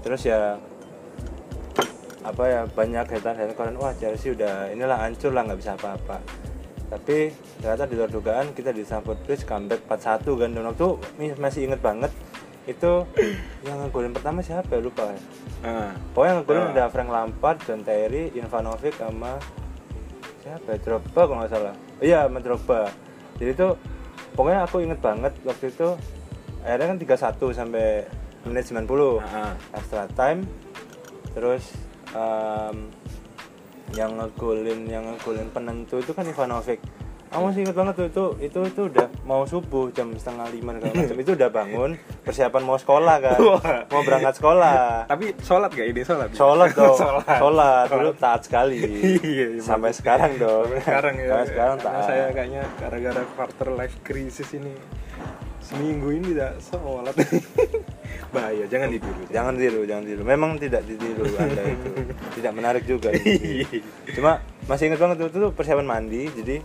Terus 0.01 0.23
ya 0.23 0.57
apa 2.21 2.43
ya 2.45 2.61
banyak 2.67 3.07
hetan-hetan 3.09 3.55
kalian 3.55 3.77
wah 3.77 3.93
Chelsea 3.95 4.31
udah 4.31 4.69
inilah 4.69 4.99
hancur 4.99 5.31
lah 5.31 5.41
nggak 5.43 5.57
bisa 5.57 5.73
apa-apa 5.73 6.21
tapi 6.91 7.31
ternyata 7.57 7.87
di 7.87 7.95
luar 7.95 8.11
dugaan 8.11 8.51
kita 8.51 8.71
di 8.71 8.83
Stamford 8.83 9.23
Bridge 9.23 9.47
comeback 9.47 9.87
4-1 9.87 10.27
kan 10.27 10.51
dan 10.51 10.65
waktu 10.67 10.87
masih 11.39 11.61
inget 11.65 11.79
banget 11.79 12.11
itu 12.67 12.93
yang 13.67 13.79
ngegolin 13.81 14.11
pertama 14.11 14.43
siapa 14.43 14.69
ya 14.71 14.83
lupa 14.83 15.07
ya 15.09 15.23
Ah. 15.61 15.93
Pokoknya 16.11 16.31
yang 16.31 16.39
ngegolin 16.41 16.63
Ah. 16.63 16.73
ada 16.73 16.85
Frank 16.89 17.11
Lampard, 17.11 17.59
John 17.63 17.85
Terry, 17.85 18.33
Ivanovic 18.33 18.97
sama 18.97 19.37
siapa 20.41 20.73
ya? 20.73 20.79
Drogba 20.81 21.21
kalau 21.21 21.37
nggak 21.37 21.53
salah. 21.53 21.75
Iya, 22.01 22.25
sama 22.25 22.41
Drogba. 22.41 22.89
Jadi 23.37 23.51
itu 23.53 23.69
pokoknya 24.33 24.65
aku 24.65 24.81
inget 24.81 24.99
banget 24.99 25.37
waktu 25.45 25.69
itu 25.69 25.89
akhirnya 26.65 26.87
kan 26.89 26.99
3-1 26.99 27.53
sampai 27.53 28.09
menit 28.43 28.65
90 28.65 29.21
Ah. 29.21 29.53
extra 29.77 30.09
time. 30.11 30.49
Terus 31.37 31.77
em, 32.11 32.89
yang 33.95 34.19
ngegolin 34.19 34.87
yang 34.87 35.05
ngegolin 35.07 35.49
penentu 35.51 35.99
itu 35.99 36.13
kan 36.15 36.27
Ivanovic. 36.27 36.79
Aku 37.31 37.47
masih 37.47 37.63
inget 37.63 37.79
banget 37.79 37.95
tuh 37.95 38.07
itu 38.11 38.25
itu 38.43 38.61
itu 38.67 38.83
udah 38.91 39.07
mau 39.23 39.47
subuh 39.47 39.87
jam 39.95 40.11
setengah 40.19 40.51
lima 40.51 40.75
segala 40.75 40.95
macam. 40.99 41.19
Itu 41.23 41.33
udah 41.39 41.49
bangun 41.55 41.91
persiapan 42.27 42.63
mau 42.67 42.75
sekolah 42.75 43.17
kan. 43.23 43.39
Mau 43.87 44.03
berangkat 44.03 44.35
sekolah. 44.43 45.07
Tapi 45.07 45.39
sholat 45.39 45.71
gak 45.71 45.89
ini? 45.95 46.03
Sholat? 46.03 46.35
sholat 46.35 46.75
dong. 46.75 46.99
Sholat. 47.07 47.39
sholat. 47.39 47.87
Dulu 47.87 48.11
taat 48.19 48.41
sekali. 48.43 48.83
Iya, 49.21 49.47
iya, 49.55 49.63
sampai 49.63 49.95
sekarang 49.95 50.43
dong. 50.43 50.75
Sekarang 50.83 51.15
ya. 51.23 51.31
sampai 51.31 51.47
sekarang 51.55 51.77
taat. 51.79 52.03
saya 52.03 52.25
kayaknya 52.35 52.63
gara-gara 52.83 53.23
quarter 53.39 53.69
life 53.79 53.95
crisis 54.03 54.51
ini 54.51 54.75
seminggu 55.71 56.09
ini 56.11 56.35
tidak 56.35 56.59
sholat. 56.59 57.15
Bahaya, 58.35 58.63
jangan 58.71 58.95
ditiru. 58.95 59.23
jangan 59.27 59.55
tiru 59.59 59.83
jangan 59.83 60.05
tiru 60.07 60.23
memang 60.23 60.55
tidak 60.55 60.87
ditiru 60.87 61.27
anda 61.43 61.67
itu 61.67 61.91
tidak 62.39 62.53
menarik 62.55 62.85
juga 62.87 63.11
cuma 64.17 64.39
masih 64.71 64.87
ingat 64.87 65.01
banget 65.03 65.17
tuh 65.35 65.51
persiapan 65.51 65.87
mandi 65.87 66.31
jadi 66.39 66.63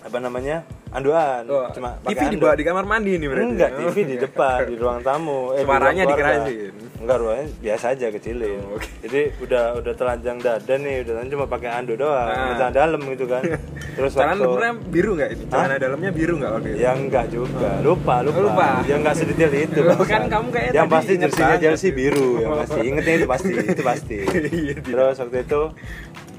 apa 0.00 0.16
namanya 0.16 0.56
anduan 0.90 1.44
Oh, 1.46 1.68
cuma 1.70 1.94
TV 2.02 2.18
dibawa 2.30 2.50
anduk. 2.50 2.56
di 2.56 2.64
kamar 2.64 2.84
mandi 2.84 3.12
nih 3.14 3.28
berarti. 3.28 3.46
enggak 3.46 3.70
Oh. 3.70 3.78
TV 3.84 3.96
di 4.02 4.16
depan 4.18 4.58
di 4.64 4.74
ruang 4.74 5.00
tamu 5.00 5.52
eh, 5.52 5.60
di 5.60 5.68
Suaranya 5.68 6.02
keluarga. 6.02 6.10
dikerasin. 6.42 6.72
enggak 6.98 7.16
ruangnya 7.16 7.46
biasa 7.58 7.84
aja 7.90 8.06
kecilin 8.10 8.60
Oh, 8.62 8.74
oke. 8.74 8.88
jadi 9.00 9.20
udah 9.38 9.64
udah 9.76 9.92
telanjang 9.94 10.36
dada 10.38 10.74
nih 10.74 10.94
udah 10.98 11.12
telanjang 11.14 11.32
cuma 11.32 11.46
pakai 11.46 11.68
anduk 11.70 11.96
doang 11.96 12.26
Ah. 12.26 12.52
celana 12.54 12.72
dalam 12.74 13.00
gitu 13.06 13.24
kan 13.24 13.42
terus 13.96 14.10
Celana 14.10 14.28
waktu- 14.30 14.42
lumpurnya 14.42 14.72
biru 14.88 15.10
nggak 15.14 15.28
ini? 15.30 15.42
Celana 15.46 15.74
dalamnya 15.76 16.10
biru 16.10 16.34
nggak 16.34 16.50
waktu 16.50 16.68
itu? 16.68 16.78
Ya 16.78 16.90
enggak 16.92 17.26
juga, 17.28 17.70
lupa, 17.80 18.14
lupa. 18.20 18.34
Oh, 18.34 18.44
lupa. 18.46 18.66
Ya 18.82 18.94
enggak 18.96 19.14
sedetail 19.14 19.52
itu. 19.52 19.80
Kan 20.02 20.22
kamu 20.26 20.46
kayaknya 20.48 20.74
Yang 20.74 20.88
pasti 20.88 21.12
jersinya. 21.18 21.56
Chelsea 21.56 21.90
biru, 21.90 22.28
yang 22.38 22.52
pasti. 22.56 22.78
Ingetnya 22.88 23.14
itu 23.14 23.26
pasti, 23.26 23.50
itu 23.52 23.82
pasti. 23.82 24.16
Iya. 24.50 24.74
Terus 24.80 25.16
waktu 25.18 25.36
itu 25.40 25.60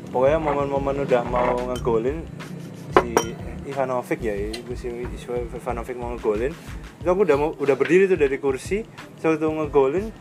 pokoknya 0.08 0.40
momen-momen 0.40 0.96
udah 1.02 1.22
mau 1.24 1.56
ngegolin 1.68 2.18
Ivanovic 3.72 4.20
ya, 4.20 4.36
ibu 4.36 4.76
si 4.76 4.92
Ivanovic 4.92 5.96
mau 5.96 6.12
ngegolin. 6.14 6.54
Itu 7.00 7.08
aku 7.08 7.24
udah 7.24 7.38
mau, 7.40 7.50
udah 7.56 7.76
berdiri 7.80 8.12
tuh 8.12 8.20
dari 8.20 8.38
kursi, 8.38 8.84
waktu 9.24 9.48
ngegolin 9.48 10.12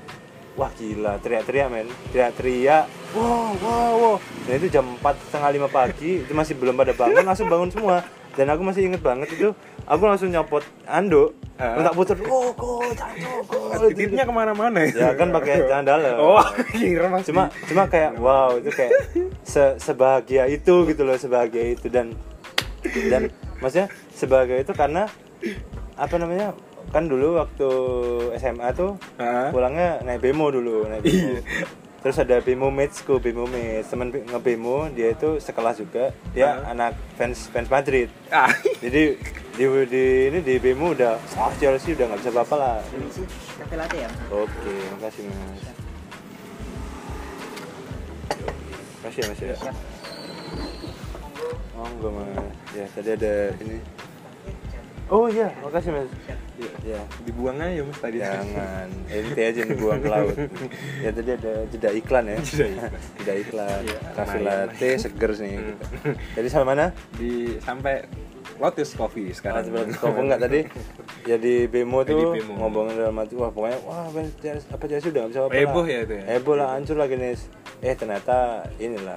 Wah 0.58 0.66
gila, 0.74 1.14
teriak-teriak 1.22 1.68
men. 1.70 1.86
Teriak-teriak 2.10 2.84
Wow, 3.14 3.54
wow, 3.62 3.92
wow 3.96 4.16
Dan 4.44 4.58
itu 4.58 4.66
jam 4.66 4.82
4 4.98 5.30
setengah 5.30 5.70
5 5.70 5.70
pagi 5.70 6.26
Itu 6.26 6.34
masih 6.34 6.58
belum 6.58 6.74
pada 6.74 6.90
bangun, 6.90 7.22
langsung 7.22 7.46
bangun 7.46 7.70
semua. 7.70 8.02
Dan 8.34 8.50
aku 8.50 8.62
masih 8.66 8.90
inget 8.90 8.98
banget 8.98 9.30
itu 9.30 9.54
Aku 9.86 10.02
langsung 10.10 10.28
nyopot 10.28 10.66
anduk 10.90 11.38
Ah. 11.60 11.76
Tak 11.76 11.92
puter, 11.92 12.16
oh, 12.24 12.56
go, 12.56 12.80
jangan, 12.96 13.44
go, 13.44 13.60
Titiknya 13.92 14.24
ke 14.24 14.32
mana-mana 14.32 14.80
Ya? 14.80 15.12
Kan 15.12 15.28
pakai 15.28 15.68
celana 15.68 15.84
dalam. 15.84 16.16
Oh, 16.16 16.40
kira 16.72 17.04
mas. 17.12 17.28
cuma 17.28 17.52
cuma 17.68 17.84
kayak 17.84 18.16
wow 18.16 18.56
itu 18.56 18.72
kayak 18.72 19.12
se 19.44 19.76
sebahagia 19.76 20.48
itu 20.48 20.88
gitu 20.88 21.04
loh 21.04 21.20
sebahagia 21.20 21.76
itu. 21.76 21.92
Dan 21.92 22.16
dan 23.07 23.22
maksudnya 23.57 23.87
sebahagia 24.11 24.61
itu 24.61 24.72
karena 24.72 25.07
apa 25.94 26.14
namanya 26.16 26.53
kan 26.88 27.07
dulu 27.07 27.37
waktu 27.37 27.68
SMA 28.37 28.72
tuh 28.72 28.98
Hah? 29.16 29.48
pulangnya 29.48 30.00
naik 30.00 30.20
bemo 30.20 30.48
dulu 30.48 30.87
naik 30.87 31.03
bemo. 31.03 31.14
Iya. 31.31 31.40
terus 32.00 32.16
ada 32.18 32.40
bemo 32.40 32.66
matesku 32.68 33.16
bemo 33.16 33.44
mates 33.44 33.87
temen 33.87 34.09
be- 34.09 34.24
ngebemo 34.24 34.88
dia 34.88 35.12
itu 35.12 35.37
sekelas 35.37 35.76
juga 35.76 36.11
dia 36.33 36.57
Hah? 36.57 36.72
anak 36.72 36.92
fans 37.14 37.46
fans 37.46 37.68
Madrid 37.68 38.09
Ah, 38.29 38.48
jadi 38.81 39.14
di, 39.53 39.64
di 39.87 40.03
ini 40.26 40.40
di 40.40 40.57
bemo 40.57 40.90
udah 40.90 41.14
ah 41.37 41.53
Chelsea 41.55 41.92
udah 41.92 42.05
nggak 42.07 42.20
bisa 42.20 42.31
apa-apa 42.33 42.55
lah 42.57 42.76
Permisi, 42.83 43.22
kafe 43.55 43.74
latte 43.76 43.96
ya. 43.98 44.09
oke 44.31 44.74
makasih 44.96 45.22
mas 45.26 45.62
makasih 48.98 49.20
ya 49.20 49.29
mas 49.29 49.40
ya 49.61 49.72
Oh 51.80 51.88
enggak 51.88 52.12
mas 52.12 52.28
ya 52.70 52.84
tadi 52.92 53.08
ada 53.10 53.34
ini 53.56 53.76
oh 55.08 55.26
iya 55.26 55.48
makasih 55.58 55.90
mas 55.90 56.06
ya, 56.60 56.70
ya. 56.86 57.00
dibuang 57.24 57.56
aja 57.56 57.80
mas 57.80 57.98
tadi. 57.98 58.20
Jangan, 58.20 58.88
ente 59.08 59.40
aja 59.42 59.60
nih 59.64 59.74
buang 59.74 59.98
ke 59.98 60.06
laut. 60.06 60.36
ya 61.04 61.10
tadi 61.10 61.30
ada 61.32 61.52
jeda 61.66 61.90
iklan 61.90 62.24
ya. 62.26 62.36
Jeda 62.38 62.66
iklan. 62.68 62.90
jeda 63.16 63.34
iklan. 63.34 63.80
Lumayan. 64.14 64.44
latte 64.44 64.88
seger 64.94 65.30
nih. 65.40 65.56
Hmm. 65.56 66.14
Jadi 66.36 66.48
sama 66.48 66.64
mana? 66.68 66.92
Di 67.16 67.56
sampai 67.58 68.04
Lotus 68.60 68.92
Coffee 68.92 69.32
Sekarang 69.32 69.64
sekarang. 69.64 69.88
sebelah 69.88 70.12
kau 70.12 70.20
enggak 70.20 70.40
tadi? 70.42 70.60
Jadi 71.24 71.54
bemo 71.66 72.04
Eh, 72.04 72.04
di 72.04 72.12
tuh 72.12 72.32
Bemo. 72.36 72.52
ngomongin 72.60 72.94
dalam 72.94 73.16
hati 73.16 73.34
wah 73.34 73.48
pokoknya 73.48 73.78
wah 73.82 74.04
Ben, 74.12 74.28
Jas- 74.38 74.68
apa 74.68 74.84
jadi 74.84 75.00
sudah 75.00 75.20
nggak 75.24 75.32
bisa 75.32 75.40
apa 75.42 75.52
Heboh 75.56 75.84
ya 75.84 75.98
itu 76.04 76.12
ya? 76.12 76.24
heboh 76.30 76.54
lah 76.54 76.76
hancur 76.76 76.94
lagi 76.94 77.16
nih 77.16 77.40
eh 77.80 77.94
ternyata 77.94 78.36
inilah 78.76 79.16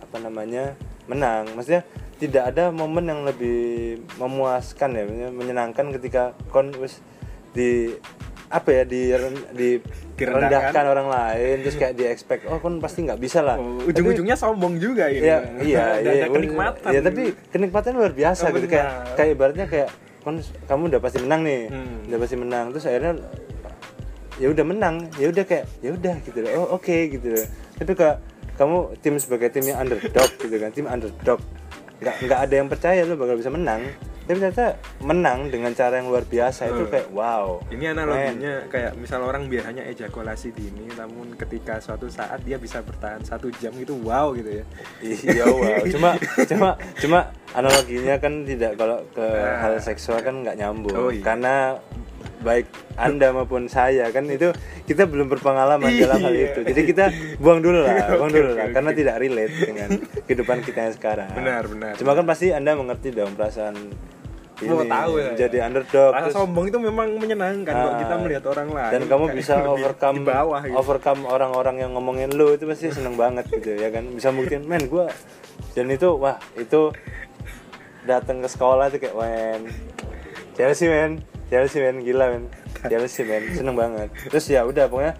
apa 0.00 0.16
namanya 0.22 0.78
menang 1.06 1.46
maksudnya 1.52 1.82
tidak 2.16 2.48
ada 2.48 2.70
momen 2.70 3.04
yang 3.04 3.20
lebih 3.22 3.58
memuaskan 4.16 4.90
ya 4.92 5.04
menyenangkan 5.28 5.92
ketika 5.92 6.22
kon 6.48 6.72
wis 6.76 6.98
di 7.52 7.92
apa 8.46 8.68
ya 8.70 8.82
di 8.82 9.10
di 9.52 9.68
Direndahkan. 10.16 10.48
rendahkan 10.48 10.84
orang 10.86 11.08
lain 11.10 11.56
terus 11.60 11.76
kayak 11.76 11.92
di 11.92 12.04
expect 12.04 12.46
oh 12.46 12.56
kon 12.56 12.78
pasti 12.78 13.02
nggak 13.02 13.18
bisa 13.18 13.42
lah 13.42 13.58
Oh, 13.58 13.84
ujung-ujungnya 13.84 14.32
sombong 14.32 14.78
juga 14.78 15.10
ini. 15.10 15.26
Iya, 15.26 15.38
iya, 15.66 15.84
iya. 15.98 16.10
ada 16.24 16.26
kenikmatan. 16.30 16.88
Iya, 16.88 17.00
tapi 17.02 17.22
kenikmatan 17.50 17.90
luar 17.92 18.12
biasa 18.12 18.48
Oh, 18.48 18.54
gitu 18.54 18.64
kayak 18.66 18.86
benar. 18.86 19.14
kayak 19.14 19.30
ibaratnya 19.30 19.66
kayak 19.66 19.88
kon 20.22 20.36
kamu 20.64 20.82
udah 20.88 21.00
pasti 21.02 21.18
menang 21.20 21.40
nih. 21.42 21.60
Hmm. 21.68 22.06
Udah 22.06 22.18
pasti 22.18 22.36
menang. 22.38 22.64
Terus 22.72 22.84
akhirnya 22.86 23.12
ya 24.36 24.46
udah 24.48 24.64
menang, 24.64 24.94
ya 25.16 25.26
udah 25.28 25.44
kayak 25.44 25.64
ya 25.80 25.90
udah 25.90 26.14
gitu 26.22 26.38
loh. 26.38 26.50
Oh, 26.54 26.66
oke 26.76 26.96
gitu 27.10 27.28
loh. 27.28 27.46
Tapi 27.76 27.92
kayak 27.92 28.16
kamu 28.56 28.76
tim 28.98 29.14
sebagai 29.16 29.48
tim 29.48 29.64
yang 29.64 29.80
underdog 29.80 30.30
gitu 30.36 30.56
kan, 30.56 30.70
tim 30.70 30.86
underdog. 30.86 31.40
Nggak 31.96 32.16
nggak 32.22 32.40
ada 32.42 32.54
yang 32.54 32.68
percaya 32.68 33.00
lu 33.02 33.14
bakal 33.14 33.36
bisa 33.36 33.48
menang. 33.48 33.84
Tapi 34.26 34.42
ternyata 34.42 34.74
menang 34.98 35.48
dengan 35.48 35.70
cara 35.70 35.96
yang 35.96 36.10
luar 36.10 36.26
biasa 36.26 36.66
itu 36.66 36.90
kayak 36.90 37.14
wow. 37.14 37.62
Ini 37.70 37.94
analoginya 37.94 38.66
kayak 38.66 38.98
misal 38.98 39.22
orang 39.22 39.46
biasanya 39.46 39.86
ejakulasi 39.86 40.50
dini, 40.50 40.90
namun 40.92 41.38
ketika 41.38 41.78
suatu 41.78 42.10
saat 42.10 42.42
dia 42.42 42.58
bisa 42.58 42.82
bertahan 42.82 43.22
satu 43.22 43.54
jam 43.54 43.70
itu 43.72 43.94
wow 43.96 44.34
gitu 44.34 44.50
ya. 44.50 44.64
Iya 45.00 45.46
wow, 45.46 45.78
cuma 45.94 46.10
cuma 46.42 46.68
cuma 46.98 47.18
analoginya 47.54 48.18
kan 48.18 48.42
tidak 48.42 48.74
kalau 48.74 48.98
ke 49.08 49.22
Ah. 49.22 49.62
hal 49.62 49.78
seksual 49.78 50.18
kan 50.18 50.42
nggak 50.42 50.58
nyambung 50.58 50.90
Oh, 50.92 51.08
iya. 51.08 51.22
karena 51.22 51.78
baik 52.46 52.66
anda 52.94 53.28
maupun 53.28 53.66
saya 53.66 54.06
kan 54.08 54.22
itu 54.24 54.54
kita 54.84 55.02
belum 55.04 55.26
berpengalaman 55.28 55.90
dalam 55.90 56.22
hal 56.22 56.30
Iya. 56.30 56.46
itu 56.48 56.60
jadi 56.64 56.80
kita 56.86 57.04
buang 57.36 57.58
dulu 57.58 57.82
lah 57.82 57.94
buang 58.14 58.30
dulu 58.30 58.50
lah 58.54 58.70
karena 58.70 58.90
tidak 58.92 59.14
relate 59.18 59.54
dengan 59.58 59.88
kehidupan 60.22 60.62
kita 60.62 60.78
yang 60.80 60.94
sekarang 60.94 61.28
Benar, 61.32 61.66
benar. 61.66 61.92
cuma 61.94 62.14
kan 62.14 62.24
pasti 62.24 62.46
anda 62.50 62.72
mengerti 62.72 63.10
dong 63.10 63.34
perasaan 63.34 63.74
ini 64.56 64.72
Mau 64.72 64.88
tahu 64.88 65.12
ya. 65.18 65.36
jadi 65.36 65.68
underdog 65.68 66.10
Rasa 66.10 66.22
terus- 66.22 66.36
sombong 66.38 66.64
itu 66.66 66.78
memang 66.78 67.12
menyenangkan 67.12 67.66
kalau 67.68 67.92
Ah. 67.92 68.00
kita 68.00 68.14
melihat 68.16 68.44
orang 68.48 68.68
lain. 68.70 68.88
dan 68.88 69.02
kamu 69.04 69.24
bisa 69.34 69.54
overcome 69.68 70.16
di 70.16 70.24
bawah 70.24 70.60
gitu. 70.62 70.76
overcome 70.76 71.20
orang-orang 71.26 71.76
yang 71.78 71.90
ngomongin 71.92 72.30
lu 72.30 72.54
itu 72.54 72.64
pasti 72.64 72.88
seneng 72.88 73.14
banget 73.14 73.44
gitu 73.50 73.74
ya 73.74 73.90
kan 73.90 74.06
bisa 74.08 74.30
buktiin 74.30 74.64
men 74.64 74.86
gua 74.86 75.12
dan 75.74 75.90
itu 75.90 76.08
wah 76.14 76.38
itu 76.54 76.88
datang 78.02 78.38
ke 78.38 78.48
sekolah 78.48 78.88
tuh 78.88 78.96
kayak 78.98 79.12
men 79.14 79.60
Chelsea 80.54 80.88
men 80.88 81.20
Chelsea 81.46 81.78
men 81.78 82.02
gila 82.02 82.26
men 82.28 82.44
Chelsea 82.84 83.22
men 83.22 83.42
seneng 83.50 83.74
banget. 83.74 84.08
Terus 84.28 84.46
ya 84.46 84.62
udah 84.62 84.86
pokoknya 84.86 85.14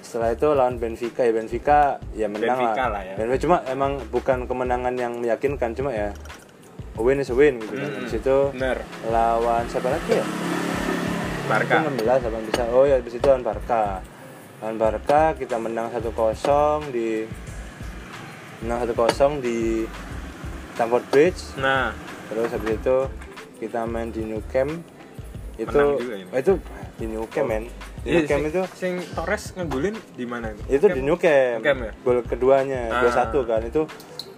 setelah 0.00 0.30
itu 0.32 0.48
lawan 0.52 0.76
Benfica. 0.76 1.22
Ya 1.22 1.32
Benfica 1.32 1.78
ya 2.12 2.26
menang 2.26 2.56
Benfica 2.56 2.84
lah, 2.86 3.00
lah 3.00 3.02
ya. 3.02 3.14
Benfica 3.16 3.38
cuma 3.42 3.56
emang 3.66 3.92
bukan 4.08 4.44
kemenangan 4.44 4.94
yang 4.94 5.12
meyakinkan. 5.16 5.72
Cuma 5.72 5.90
ya 5.90 6.12
a 6.96 7.00
win 7.00 7.18
is 7.18 7.28
a 7.28 7.36
win 7.36 7.56
gitu. 7.58 7.72
Kan 7.72 7.84
Hmm, 7.84 7.96
Habis 7.98 8.14
itu 8.14 8.36
bener. 8.52 8.78
lawan 9.08 9.64
siapa 9.66 9.88
lagi 9.88 10.12
ya? 10.16 10.26
Barca. 11.46 11.74
itu 11.78 11.90
16 12.02 12.26
apa 12.26 12.38
bisa. 12.42 12.62
Oh 12.70 12.84
ya 12.84 12.96
habis 12.96 13.14
itu 13.14 13.24
lawan 13.24 13.42
Barca. 13.42 14.00
Lawan 14.58 14.76
Barca 14.76 15.22
kita 15.32 15.56
menang 15.56 15.88
1-0 15.88 16.10
di 16.90 17.24
menang 18.60 18.78
1-0 18.82 19.40
di 19.40 19.84
Stamford 20.72 21.04
Bridge. 21.08 21.56
Nah, 21.56 21.92
terus 22.28 22.50
habis 22.50 22.72
itu 22.74 22.98
kita 23.56 23.84
main 23.84 24.08
di 24.08 24.20
New 24.20 24.40
Camp 24.46 24.80
itu 25.56 25.72
juga 25.96 26.14
ini. 26.14 26.28
oh, 26.28 26.38
itu 26.38 26.52
di 26.94 27.06
New 27.06 27.24
Camp 27.26 27.46
men 27.46 27.64
di 28.00 28.08
iya, 28.08 28.14
New 28.14 28.26
Camp 28.26 28.44
itu 28.44 28.60
sing 28.72 28.92
Torres 29.10 29.44
ngegulin 29.52 29.96
di 30.12 30.24
mana 30.24 30.46
itu? 30.50 30.62
itu 30.70 30.86
di 30.90 31.00
New 31.00 31.16
Camp, 31.16 31.60
Camp 31.60 31.80
ya? 31.82 31.92
gol 31.98 32.18
keduanya 32.22 32.80
Ah. 32.90 33.02
2-1 33.04 33.44
kan 33.44 33.60
itu 33.62 33.82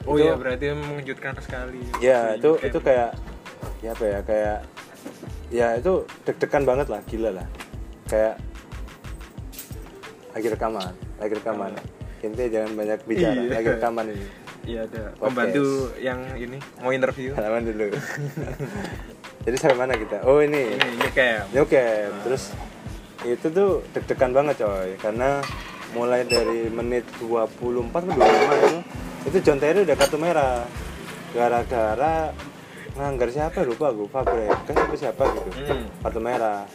Oh 0.04 0.14
itu- 0.14 0.24
iya, 0.24 0.34
berarti 0.34 0.64
mengejutkan 0.72 1.32
sekali. 1.38 1.82
ya 1.98 2.32
itu 2.34 2.50
Camp. 2.52 2.64
itu 2.64 2.78
kayak 2.80 3.10
ya 3.78 3.90
apa 3.90 4.04
ya 4.04 4.18
kayak 4.22 4.56
ya 5.48 5.66
itu 5.74 5.92
deg-degan 6.22 6.62
banget 6.62 6.86
lah 6.86 7.00
gila 7.04 7.30
lah 7.32 7.46
kayak 8.04 8.34
lagi 10.30 10.48
rekaman 10.48 10.92
lagi 11.18 11.32
rekaman 11.34 11.70
intinya 12.18 12.48
jangan 12.48 12.70
banyak 12.74 12.98
bicara 13.04 13.32
Iya. 13.36 13.52
lagi 13.52 13.68
rekaman 13.70 14.06
ini 14.08 14.26
Iya 14.68 14.84
ada. 14.84 15.02
Podcast. 15.16 15.24
pembantu 15.24 15.66
yang 15.96 16.20
ini 16.36 16.58
mau 16.84 16.92
interview. 16.92 17.32
halaman 17.32 17.72
dulu. 17.72 17.88
Jadi 19.48 19.56
sampai 19.56 19.78
mana 19.80 19.96
kita? 19.96 20.20
Oh 20.28 20.44
ini. 20.44 20.76
Ini 20.76 21.08
Ya 21.56 21.64
oke, 21.64 21.84
terus 22.28 22.52
itu 23.24 23.48
tuh 23.48 23.80
deg-degan 23.96 24.36
banget 24.36 24.60
coy. 24.60 24.92
Karena 25.00 25.40
mulai 25.96 26.28
dari 26.28 26.68
menit 26.68 27.08
24 27.16 27.48
atau 27.96 28.12
25 28.12 28.60
itu 28.60 28.78
itu 29.32 29.38
John 29.40 29.56
Terry 29.56 29.88
udah 29.88 29.96
kartu 29.96 30.20
merah. 30.20 30.68
Gara-gara 31.32 32.36
nganggar 32.92 33.28
siapa? 33.32 33.64
Lupa 33.64 33.88
gue 33.96 34.04
Fabregas 34.04 34.76
apa 34.76 34.94
siapa 35.00 35.22
gitu. 35.32 35.48
Hmm. 35.64 35.88
kartu 36.04 36.20
merah. 36.20 36.68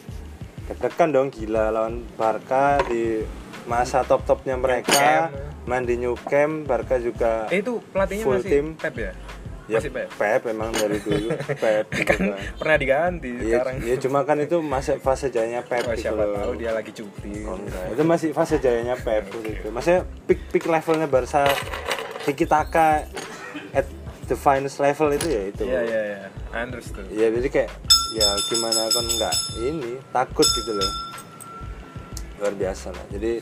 Deg-degan 0.65 1.13
dong 1.13 1.29
gila 1.29 1.69
lawan 1.69 2.01
Barca 2.17 2.81
di 2.89 3.21
masa 3.69 4.01
top-topnya 4.01 4.57
mereka. 4.57 5.29
Main 5.65 5.81
di 5.81 5.95
New 5.95 6.15
Camp 6.19 6.63
Barca 6.63 6.95
juga 6.97 7.47
Eh 7.47 7.59
itu 7.59 7.79
pelatihnya 7.89 8.23
Full 8.23 8.37
masih 8.37 8.49
tim. 8.49 8.65
Pep 8.75 8.95
ya? 8.95 9.11
ya 9.63 9.79
Masih 9.79 9.91
Pep. 9.91 10.07
Pep 10.11 10.41
emang 10.45 10.69
dari 10.71 10.99
dulu 10.99 11.31
Pep 11.63 11.85
gitu 11.89 12.03
Kan 12.05 12.19
kan. 12.21 12.35
pernah 12.53 12.75
diganti 12.75 13.31
Iya, 13.33 13.57
sekarang. 13.57 13.75
iya, 13.79 13.95
cuma 13.97 14.19
kan 14.21 14.37
itu 14.37 14.57
masa 14.59 14.95
fase 14.97 15.27
jayanya 15.27 15.61
Pep 15.61 15.83
Oh, 15.83 15.91
gitu 15.91 16.03
siapa 16.05 16.19
loh. 16.21 16.35
tahu 16.37 16.53
dia 16.55 16.71
lagi 16.71 16.91
cuti. 16.91 17.31
Oh, 17.43 17.55
enggak. 17.55 17.95
Itu 17.95 18.03
masih 18.03 18.29
fase 18.31 18.57
jayanya 18.57 18.95
Pep 18.97 19.23
gitu. 19.29 19.67
Maksudnya 19.69 20.03
peak 20.21 20.39
peak 20.49 20.65
levelnya 20.65 21.07
Barca 21.07 21.47
Tiki 22.21 22.43
Taka 22.43 23.07
at 23.71 23.87
the 24.25 24.35
finest 24.35 24.77
level 24.77 25.11
itu 25.11 25.27
ya 25.27 25.41
itu. 25.45 25.63
Iya 25.63 25.81
iya 25.81 26.01
iya. 26.05 26.19
I 26.49 26.59
understood. 26.61 27.07
Ya 27.09 27.27
jadi 27.29 27.47
kayak 27.49 27.71
ya 28.13 28.27
gimana 28.45 28.81
kan 28.85 29.05
enggak 29.05 29.35
ini 29.57 29.91
takut 30.09 30.45
gitu 30.45 30.71
loh. 30.71 30.91
Luar 32.37 32.51
biasa 32.53 32.91
lah. 32.91 33.05
Jadi 33.09 33.39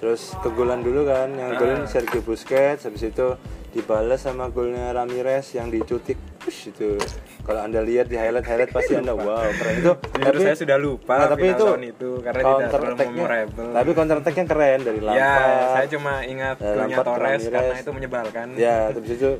terus 0.00 0.32
kegolan 0.40 0.80
dulu 0.80 1.04
kan 1.04 1.28
yang 1.30 1.54
golin 1.54 1.84
Ah. 1.84 1.86
Sergio 1.86 2.20
Busquets 2.20 2.82
habis 2.82 3.04
itu 3.04 3.36
dibalas 3.70 4.18
sama 4.18 4.48
golnya 4.48 4.90
Ramirez 4.90 5.52
yang 5.52 5.68
dicutik 5.68 6.16
Push, 6.40 6.72
itu 6.72 6.96
kalau 7.42 7.60
anda 7.60 7.78
lihat 7.78 8.08
di 8.08 8.16
highlight 8.16 8.42
highlight 8.42 8.72
pasti 8.72 8.96
anda 8.96 9.12
wow 9.18 9.44
keren 9.44 9.74
itu 9.78 9.92
Jujur 10.16 10.40
saya 10.40 10.56
sudah 10.56 10.76
lupa 10.76 11.14
Nah, 11.14 11.28
tapi 11.28 11.52
itu 11.52 11.66
itu 11.84 12.10
karena 12.18 12.40
counter 12.42 12.80
memorable. 12.96 13.68
Tapi 13.70 13.90
counter 13.92 14.16
attack-nya 14.18 14.44
keren 14.48 14.78
dari 14.80 15.00
Lampard. 15.00 15.20
Ya, 15.20 15.36
saya 15.70 15.86
cuma 15.86 16.12
ingat 16.24 16.56
Ya, 16.58 16.72
golnya 16.72 16.96
Torres 16.98 17.20
Ramirez. 17.20 17.44
karena 17.46 17.74
itu 17.76 17.90
menyebalkan. 17.92 18.46
Ya, 18.56 18.78
terus 18.96 19.10
itu 19.12 19.30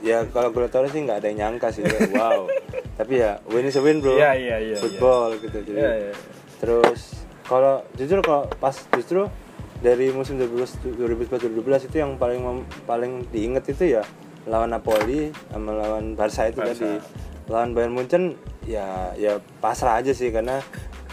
ya 0.00 0.18
kalau 0.26 0.48
gol 0.48 0.64
Torres 0.66 0.90
sih 0.90 1.04
nggak 1.04 1.20
ada 1.20 1.26
yang 1.28 1.38
nyangka 1.46 1.68
sih. 1.70 1.84
Wow. 2.10 2.48
tapi 2.96 3.20
ya 3.20 3.36
win 3.46 3.64
is 3.64 3.76
a 3.76 3.82
win, 3.84 4.00
Bro. 4.00 4.16
Iya, 4.16 4.32
iya, 4.34 4.56
iya, 4.64 4.76
Football 4.76 5.36
gitu. 5.38 5.60
Jadi 5.60 5.76
Iya, 5.76 5.92
iya. 6.00 6.12
terus 6.56 7.00
kalau 7.44 7.84
jujur 7.94 8.18
kalau 8.20 8.48
pas 8.56 8.76
justru 8.90 9.28
dari 9.80 10.12
musim 10.12 10.36
2011 10.36 11.88
itu 11.88 11.96
yang 11.96 12.20
paling 12.20 12.40
mem- 12.40 12.68
paling 12.84 13.24
diinget 13.32 13.64
itu 13.72 13.96
ya 13.96 14.04
lawan 14.44 14.72
Napoli 14.72 15.32
sama 15.52 15.72
lawan 15.76 16.16
Barca 16.16 16.48
itu 16.48 16.60
Barca. 16.60 16.72
tadi. 16.76 16.92
Lawan 17.50 17.74
Bayern 17.74 17.92
Munchen 17.96 18.38
ya 18.62 19.10
ya 19.18 19.42
pasrah 19.58 19.98
aja 19.98 20.14
sih 20.14 20.30
karena 20.30 20.62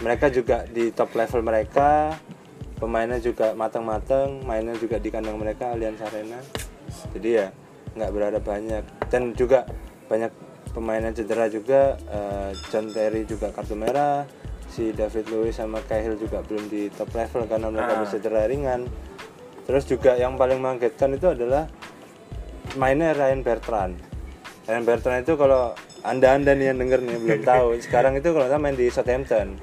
mereka 0.04 0.30
juga 0.30 0.62
di 0.70 0.94
top 0.94 1.10
level 1.18 1.42
mereka 1.42 2.14
pemainnya 2.78 3.18
juga 3.18 3.58
matang-matang 3.58 4.46
mainnya 4.46 4.78
juga 4.78 5.02
di 5.02 5.10
kandang 5.10 5.34
mereka 5.34 5.74
Allianz 5.74 5.98
Arena. 5.98 6.38
Jadi 7.10 7.28
ya 7.42 7.50
nggak 7.98 8.10
berada 8.14 8.38
banyak. 8.38 8.84
Dan 9.10 9.34
juga 9.34 9.66
banyak 10.06 10.30
pemain 10.70 11.02
yang 11.02 11.16
cedera 11.16 11.50
juga 11.50 11.98
eh, 12.06 12.50
John 12.70 12.92
Terry 12.94 13.26
juga 13.26 13.50
kartu 13.50 13.74
merah 13.74 14.22
si 14.78 14.94
David 14.94 15.26
Luiz 15.28 15.58
sama 15.58 15.82
Cahill 15.82 16.14
juga 16.14 16.38
belum 16.38 16.70
di 16.70 16.86
top 16.94 17.10
level 17.10 17.50
karena 17.50 17.66
mereka 17.66 17.92
Ah. 17.92 18.00
bisa 18.06 18.16
cedera 18.16 18.46
ringan 18.46 18.86
terus 19.66 19.82
juga 19.84 20.14
yang 20.14 20.38
paling 20.38 20.62
mengagetkan 20.62 21.12
itu 21.12 21.26
adalah 21.28 21.66
mainnya 22.78 23.10
Ryan 23.10 23.42
Bertrand. 23.42 23.98
Ryan 24.64 24.84
Bertrand 24.86 25.20
itu 25.26 25.34
kalau 25.34 25.74
anda-anda 26.00 26.54
nih 26.54 26.70
yang 26.70 26.78
denger 26.78 27.00
nih 27.02 27.16
belum 27.18 27.42
tahu 27.50 27.66
sekarang 27.82 28.14
itu 28.14 28.30
kalau 28.30 28.46
nggak 28.46 28.60
main 28.60 28.76
di 28.78 28.86
Southampton. 28.86 29.58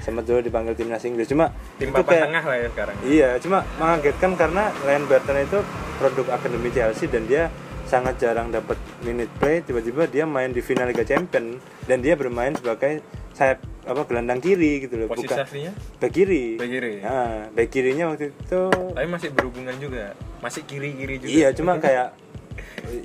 Sempat 0.00 0.24
dulu 0.24 0.38
dipanggil 0.40 0.72
timnas 0.72 1.02
Inggris. 1.02 1.26
Cuma 1.26 1.50
tim 1.76 1.90
itu 1.90 1.98
papan 1.98 2.06
kayak 2.08 2.24
tengah 2.24 2.44
lah 2.46 2.56
ya 2.56 2.68
sekarang. 2.70 2.96
Iya, 3.02 3.28
cuma 3.42 3.58
mengagetkan 3.76 4.30
karena 4.34 4.64
Ryan 4.82 5.04
Bertrand 5.04 5.40
itu 5.42 5.58
produk 5.98 6.26
akademi 6.32 6.68
Chelsea 6.70 7.06
dan 7.06 7.22
dia 7.26 7.50
sangat 7.84 8.14
jarang 8.18 8.50
dapat 8.50 8.78
minute 9.02 9.30
play. 9.36 9.62
Tiba-tiba 9.62 10.06
dia 10.06 10.24
main 10.24 10.50
di 10.50 10.62
final 10.62 10.90
Liga 10.90 11.02
Champion 11.02 11.58
dan 11.84 11.98
dia 12.00 12.14
bermain 12.14 12.54
sebagai 12.54 13.02
sayap 13.30 13.62
apa 13.86 14.02
gelandang 14.02 14.42
kiri 14.42 14.82
gitu 14.82 14.98
loh, 14.98 15.06
posisi 15.06 15.30
bukan 15.30 15.46
aslinya 15.46 15.72
back 16.02 16.12
kiri. 16.12 16.58
Back 16.58 16.70
kiri. 16.74 16.94
Nah, 17.06 17.46
back 17.54 17.68
kirinya 17.70 18.04
waktu 18.10 18.34
itu 18.34 18.62
tapi 18.70 19.06
masih 19.06 19.28
berhubungan 19.30 19.76
juga 19.78 20.04
masih 20.42 20.66
kiri 20.66 20.90
kiri 20.98 21.14
juga 21.22 21.30
iya, 21.30 21.48
cuma 21.54 21.78
kayak 21.84 22.18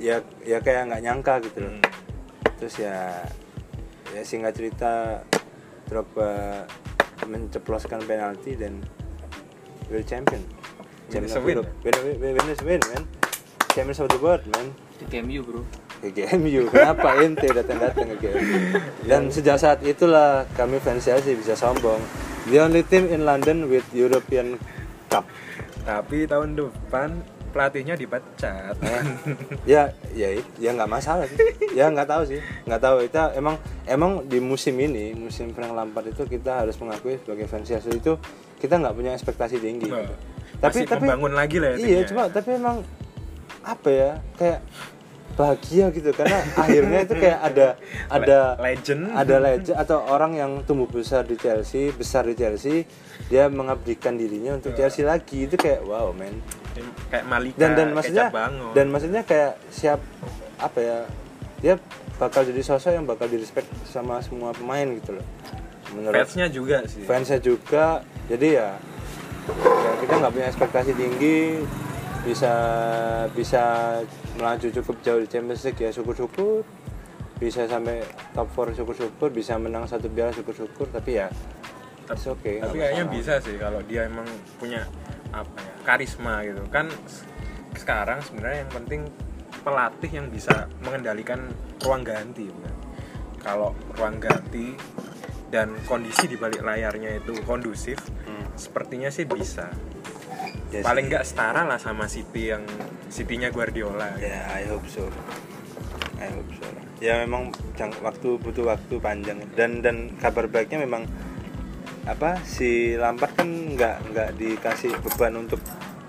ya 0.01 0.25
ya 0.41 0.57
kayak 0.57 0.89
nggak 0.89 1.01
nyangka 1.05 1.33
gitu 1.45 1.57
loh. 1.69 1.73
Hmm. 1.77 1.83
Terus 2.57 2.75
ya 2.81 2.97
ya 4.11 4.21
singkat 4.25 4.57
cerita 4.57 5.21
Drogba 5.85 6.65
menceploskan 7.29 8.01
penalti 8.01 8.57
dan 8.57 8.81
we're 9.93 10.01
champion. 10.01 10.41
Champion 11.13 11.37
of 11.37 11.45
win. 11.45 11.57
Win, 11.85 11.95
win, 12.17 12.33
win 12.39 12.47
is 12.49 12.61
a 12.61 12.65
win, 12.65 12.81
man. 12.89 13.03
Champions 13.75 13.99
of 14.01 14.09
the 14.09 14.17
world, 14.17 14.41
man. 14.55 14.73
Di 14.97 15.05
KMU 15.05 15.43
bro 15.45 15.61
Ke 16.01 16.09
GMU. 16.09 16.65
Kenapa 16.67 17.13
ente 17.19 17.45
datang-datang 17.45 18.09
ke 18.11 18.25
GMU? 18.25 18.57
Dan 19.05 19.29
sejak 19.29 19.55
saat 19.55 19.79
itulah 19.81 20.49
kami 20.51 20.77
fans 20.77 21.01
Chelsea 21.01 21.33
bisa 21.33 21.53
sombong. 21.53 22.01
The 22.43 22.57
only 22.59 22.81
team 22.81 23.05
in 23.07 23.21
London 23.21 23.65
with 23.65 23.85
European 23.91 24.57
Cup. 25.07 25.25
tapi 25.81 26.23
tahun 26.23 26.53
depan 26.53 27.09
pelatihnya 27.49 27.97
dipecat 27.97 28.77
Eh, 28.79 29.01
ya 29.65 29.89
ya 30.11 30.29
ya 30.55 30.69
nggak 30.71 30.85
masalah 30.87 31.25
sih 31.25 31.41
ya 31.73 31.89
nggak 31.89 32.05
tahu 32.05 32.21
sih 32.23 32.37
nggak 32.63 32.77
tahu 32.79 33.01
itu 33.01 33.17
emang 33.33 33.57
emang 33.83 34.21
di 34.23 34.37
musim 34.37 34.77
ini 34.77 35.11
musim 35.11 35.49
Frank 35.51 35.73
Lampard 35.73 36.05
itu 36.07 36.21
kita 36.23 36.61
harus 36.61 36.77
mengakui 36.77 37.17
sebagai 37.17 37.49
fans 37.49 37.65
Chelsea 37.65 37.91
itu 37.91 38.13
kita 38.55 38.77
nggak 38.77 38.93
punya 38.93 39.11
ekspektasi 39.11 39.57
tinggi 39.57 39.89
Nah, 39.89 40.05
gitu. 40.05 40.13
masih 40.61 40.85
membangun 40.85 41.33
lagi 41.33 41.57
lah 41.57 41.73
ya 41.73 41.77
iya 41.81 41.99
cuma 42.05 42.29
tapi 42.29 42.49
emang 42.53 42.85
apa 43.61 43.89
ya 43.89 44.11
kayak 44.37 44.59
bahagia 45.31 45.89
gitu 45.89 46.11
karena 46.11 46.43
akhirnya 46.55 46.99
itu 47.03 47.13
kayak 47.15 47.39
ada 47.41 47.67
ada 48.07 48.39
Le- 48.55 48.75
legend. 48.75 49.01
ada 49.11 49.35
legend 49.37 49.77
atau 49.77 49.97
orang 50.05 50.35
yang 50.35 50.51
tumbuh 50.63 50.85
besar 50.85 51.23
di 51.23 51.35
Chelsea 51.35 51.89
besar 51.91 52.27
di 52.27 52.35
Chelsea 52.35 52.83
dia 53.27 53.47
mengabdikan 53.47 54.15
dirinya 54.15 54.55
untuk. 54.55 54.75
Chelsea 54.75 55.01
lagi 55.01 55.47
itu 55.47 55.55
kayak 55.55 55.83
wow 55.83 56.11
man 56.11 56.35
kayak 57.07 57.25
Malika 57.25 57.57
dan 57.57 57.71
dan 57.75 57.87
maksudnya 57.91 58.27
Cabangon. 58.27 58.71
dan 58.71 58.85
maksudnya 58.87 59.21
kayak 59.23 59.53
siap 59.67 59.99
apa 60.57 60.79
ya 60.79 60.97
dia 61.59 61.73
bakal 62.15 62.43
jadi 62.43 62.61
sosok 62.61 62.91
yang 62.93 63.05
bakal 63.05 63.25
direspek 63.25 63.65
sama 63.83 64.21
semua 64.21 64.51
pemain 64.51 64.85
gitu 64.93 65.17
loh 65.17 65.25
menurut 65.91 66.15
fansnya 66.17 66.47
juga 66.47 66.85
sih 66.85 67.03
fansnya 67.03 67.39
juga 67.39 67.99
jadi 68.29 68.47
ya, 68.55 68.69
ya 69.51 69.91
kita 69.99 70.13
nggak 70.17 70.31
punya 70.31 70.47
ekspektasi 70.47 70.91
tinggi 70.93 71.39
bisa 72.21 72.53
bisa 73.33 73.63
melaju 74.37 74.67
cukup 74.71 74.95
jauh 75.03 75.19
di 75.19 75.27
Champions 75.27 75.63
League 75.67 75.81
ya 75.81 75.89
syukur-syukur 75.91 76.63
bisa 77.41 77.65
sampai 77.65 78.05
top 78.37 78.47
4 78.53 78.77
syukur-syukur 78.77 79.33
bisa 79.33 79.57
menang 79.57 79.89
satu 79.89 80.05
piala 80.07 80.29
syukur-syukur 80.29 80.93
tapi 80.93 81.17
ya 81.17 81.27
it's 82.05 82.29
okay 82.29 82.61
tapi 82.61 82.77
kayaknya 82.77 83.05
bisa 83.09 83.41
sih 83.41 83.57
kalau 83.57 83.81
dia 83.81 84.05
emang 84.05 84.27
punya 84.61 84.85
apa 85.33 85.57
ya 85.57 85.73
karisma 85.81 86.45
gitu 86.45 86.61
kan 86.69 86.85
sekarang 87.73 88.21
sebenarnya 88.21 88.67
yang 88.67 88.71
penting 88.71 89.01
pelatih 89.61 90.11
yang 90.11 90.27
bisa 90.29 90.69
mengendalikan 90.85 91.49
ruang 91.81 92.05
ganti 92.05 92.45
bukan? 92.51 92.75
kalau 93.41 93.73
ruang 93.97 94.21
ganti 94.21 94.77
dan 95.49 95.73
kondisi 95.89 96.29
di 96.29 96.37
balik 96.37 96.61
layarnya 96.61 97.19
itu 97.19 97.35
kondusif 97.43 97.97
Hmm. 98.21 98.47
sepertinya 98.53 99.09
sih 99.09 99.25
bisa 99.25 99.67
Ya 100.71 100.79
paling 100.81 101.11
nggak 101.11 101.27
setara 101.27 101.67
lah 101.67 101.75
sama 101.75 102.07
City 102.07 102.55
yang 102.55 102.63
City-nya 103.11 103.51
Guardiola. 103.51 104.15
Ya, 104.17 104.47
I 104.55 104.63
hope 104.71 104.87
so. 104.87 105.03
I 106.15 106.31
hope 106.31 106.47
so. 106.55 106.63
Ya 107.03 107.19
memang 107.19 107.51
jang- 107.75 107.97
waktu 107.99 108.39
butuh 108.39 108.71
waktu 108.71 108.95
panjang 109.03 109.43
dan 109.59 109.83
dan 109.83 110.15
kabar 110.21 110.47
baiknya 110.47 110.87
memang 110.87 111.03
apa 112.07 112.39
si 112.47 112.95
Lampard 112.97 113.35
kan 113.35 113.49
nggak 113.49 114.15
nggak 114.15 114.29
dikasih 114.39 114.95
beban 115.03 115.37
untuk 115.37 115.59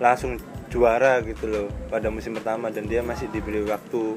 langsung 0.01 0.39
juara 0.73 1.21
gitu 1.21 1.49
loh 1.53 1.67
pada 1.93 2.09
musim 2.09 2.33
pertama 2.33 2.73
dan 2.73 2.89
dia 2.89 3.05
masih 3.05 3.29
diberi 3.29 3.61
waktu 3.67 4.17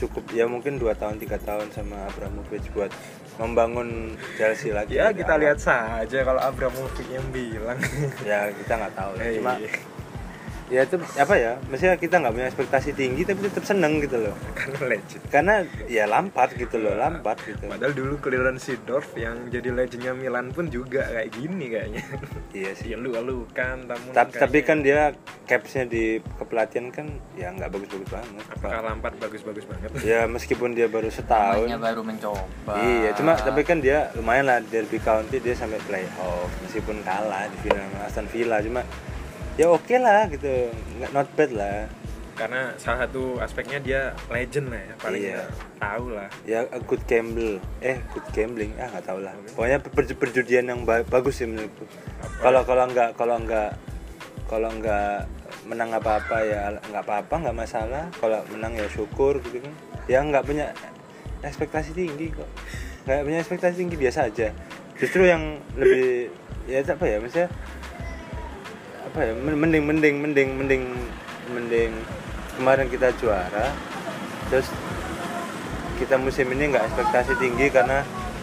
cukup 0.00 0.24
ya 0.32 0.48
mungkin 0.48 0.80
dua 0.80 0.96
tahun 0.96 1.20
tiga 1.20 1.36
tahun 1.42 1.68
sama 1.74 2.08
Abramovich 2.08 2.68
buat 2.72 2.92
membangun 3.40 4.16
Chelsea 4.36 4.72
lagi. 4.72 5.00
Ya 5.00 5.12
kita 5.12 5.40
lihat 5.40 5.58
saja 5.58 6.18
kalau 6.24 6.40
Abramovich 6.40 7.08
yang 7.08 7.24
bilang. 7.32 7.80
Ya 8.22 8.52
kita 8.52 8.72
nggak 8.76 8.94
tahu. 8.94 9.12
Eh, 9.20 9.40
cuma 9.40 9.56
ya 10.72 10.88
itu 10.88 10.96
apa 10.96 11.34
ya? 11.36 11.52
Maksudnya 11.68 12.00
kita 12.00 12.16
nggak 12.24 12.32
punya 12.32 12.48
ekspektasi 12.48 12.96
tinggi 12.96 13.28
tapi 13.28 13.44
tetap 13.44 13.68
seneng 13.68 14.00
gitu 14.00 14.16
loh. 14.16 14.32
Karena 14.58 14.80
legend. 14.88 15.22
Karena 15.28 15.54
ya 15.84 16.04
Lampard 16.08 16.56
gitu 16.56 16.80
loh 16.80 16.96
Lampard 16.96 17.36
gitu. 17.44 17.68
Padahal 17.68 17.92
dulu 17.92 18.16
Clarence 18.24 18.72
Seedorf 18.72 19.12
yang 19.20 19.52
jadi 19.52 19.68
legendnya 19.68 20.16
Milan 20.16 20.48
pun 20.56 20.72
juga 20.72 21.04
kayak 21.12 21.28
gini 21.36 21.68
kayaknya. 21.68 22.02
iya 22.58 22.72
sih. 22.72 22.88
Ya 22.88 22.96
lu 22.96 23.12
lu 23.12 23.44
kan 23.52 23.84
tamu. 23.84 24.16
tapi, 24.16 24.32
tapi 24.40 24.58
kan 24.64 24.80
dia 24.80 25.12
capsnya 25.44 25.84
di 25.84 26.24
kepelatihan 26.40 26.88
kan 26.88 27.06
ya 27.36 27.52
nggak 27.52 27.68
bagus-bagus 27.68 28.08
banget. 28.08 28.44
Apakah 28.56 28.80
Lampard 28.80 29.16
bagus-bagus 29.20 29.68
banget? 29.68 29.90
ya 30.00 30.24
meskipun 30.24 30.72
dia 30.72 30.88
baru 30.88 31.12
setahun. 31.12 31.68
Namanya 31.68 31.92
baru 31.92 32.00
mencoba. 32.00 32.72
Iya 32.80 33.12
cuma 33.12 33.36
tapi 33.36 33.60
kan 33.60 33.84
dia 33.84 34.08
lumayan 34.16 34.48
lah 34.48 34.58
Derby 34.64 34.96
County 34.96 35.36
dia 35.36 35.52
sampai 35.52 35.76
playoff 35.84 36.48
meskipun 36.64 37.04
kalah 37.04 37.44
di 37.50 37.56
final 37.60 37.84
Aston 38.06 38.24
Villa 38.30 38.62
cuma 38.64 38.80
ya 39.56 39.66
oke 39.68 39.94
lah 39.98 40.28
gitu. 40.28 40.70
Nggak 40.98 41.10
not 41.12 41.28
bad 41.34 41.50
lah. 41.52 41.78
Karena 42.32 42.72
salah 42.80 43.04
satu 43.04 43.36
aspeknya 43.38 43.78
dia 43.78 44.00
legend 44.32 44.72
lah 44.72 44.80
ya, 44.80 44.94
paling 44.96 45.20
Iya. 45.20 45.44
tahu 45.76 46.16
lah. 46.16 46.28
ya 46.48 46.64
a 46.64 46.80
good 46.80 47.04
gamble. 47.04 47.60
Eh 47.84 48.00
good 48.10 48.24
gambling. 48.32 48.72
Ah 48.80 48.88
nggak 48.88 49.04
tahu 49.04 49.20
lah. 49.20 49.36
Pokoknya 49.52 49.78
per- 49.78 50.16
perjudian 50.16 50.64
yang 50.64 50.80
ba- 50.88 51.04
bagus 51.04 51.38
sih 51.38 51.46
menurutku. 51.46 51.84
Kalau 52.40 52.64
kalau 52.64 52.88
nggak 52.88 53.10
kalau 53.14 53.36
nggak 53.36 53.70
kalau 54.48 54.68
nggak 54.72 55.28
menang 55.68 55.92
apa 55.94 56.18
apa 56.18 56.36
ya 56.42 56.72
nggak 56.72 57.04
apa 57.04 57.14
apa 57.20 57.34
nggak 57.36 57.56
masalah. 57.56 58.04
Kalau 58.16 58.40
menang 58.48 58.80
ya 58.80 58.88
syukur 58.88 59.36
gitu 59.44 59.60
kan. 59.60 59.74
Ya 60.08 60.18
nggak 60.24 60.48
punya 60.48 60.72
ekspektasi 61.44 61.92
tinggi 61.92 62.32
kok. 62.32 62.48
Nggak 63.04 63.22
punya 63.28 63.38
ekspektasi 63.44 63.74
tinggi 63.76 63.96
biasa 64.00 64.32
aja. 64.32 64.48
Justru 64.96 65.28
yang 65.28 65.60
lebih 65.76 66.32
ya 66.64 66.78
apa 66.80 67.04
ya 67.04 67.18
maksudnya 67.18 67.50
apa 69.12 69.28
ya 69.28 69.32
men- 69.36 69.60
mending 69.60 69.84
mending 69.84 70.14
mending 70.24 70.48
mending 70.56 70.82
mending 71.52 71.92
kemarin 72.56 72.88
kita 72.88 73.12
juara 73.20 73.68
terus 74.48 74.72
kita 76.00 76.16
musim 76.16 76.48
ini 76.48 76.72
nggak 76.72 76.88
ekspektasi 76.88 77.36
tinggi 77.36 77.68
karena 77.68 78.00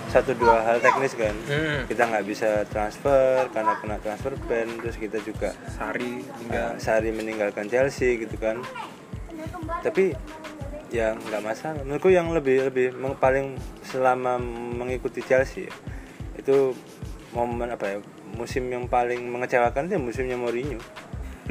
satu 0.09 0.33
dua 0.33 0.65
hal 0.65 0.81
teknis 0.81 1.13
kan. 1.13 1.37
Hmm. 1.45 1.85
kita 1.85 2.09
nggak 2.09 2.25
bisa 2.25 2.65
transfer 2.65 3.45
karena 3.53 3.77
kena 3.77 3.97
transfer 4.01 4.33
ban 4.49 4.65
terus 4.81 4.97
kita 4.97 5.21
juga 5.21 5.53
Sari 5.69 6.25
uh, 6.25 6.33
tinggal 6.41 6.69
sehari 6.81 7.13
meninggalkan 7.13 7.69
Chelsea 7.69 8.17
gitu 8.17 8.33
kan. 8.41 8.57
Tapi 9.85 10.17
ya 10.89 11.13
nggak 11.13 11.41
masalah. 11.45 11.85
Menurutku 11.85 12.09
yang 12.09 12.33
lebih 12.33 12.73
lebih 12.73 12.97
paling 13.21 13.53
selama 13.85 14.41
mengikuti 14.73 15.21
Chelsea 15.21 15.69
ya, 15.69 15.73
itu 16.41 16.73
momen 17.29 17.69
apa 17.69 17.85
ya 17.85 17.97
musim 18.39 18.71
yang 18.71 18.87
paling 18.87 19.19
mengecewakan 19.27 19.91
itu 19.91 19.99
musimnya 19.99 20.39
Mourinho 20.39 20.79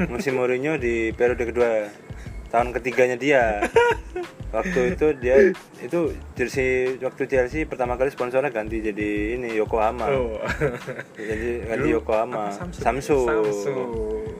musim 0.09 0.33
Mourinho 0.33 0.73
di 0.75 1.13
periode 1.13 1.45
kedua 1.45 1.85
tahun 2.49 2.73
ketiganya 2.73 3.13
dia 3.13 3.43
waktu 4.55 4.97
itu 4.97 5.13
dia 5.21 5.53
itu 5.77 5.99
jersey 6.33 6.97
waktu 6.97 7.29
Chelsea 7.29 7.69
pertama 7.69 7.93
kali 7.93 8.09
sponsornya 8.09 8.49
ganti 8.49 8.81
jadi 8.81 9.37
ini 9.37 9.53
Yokohama 9.53 10.09
Oh. 10.09 10.41
jadi 11.13 11.69
ganti 11.69 11.85
Dulu 11.85 12.01
Yokohama 12.01 12.49
Samsung? 12.49 12.81
Samsung. 12.81 13.27
Samsung. 13.45 13.89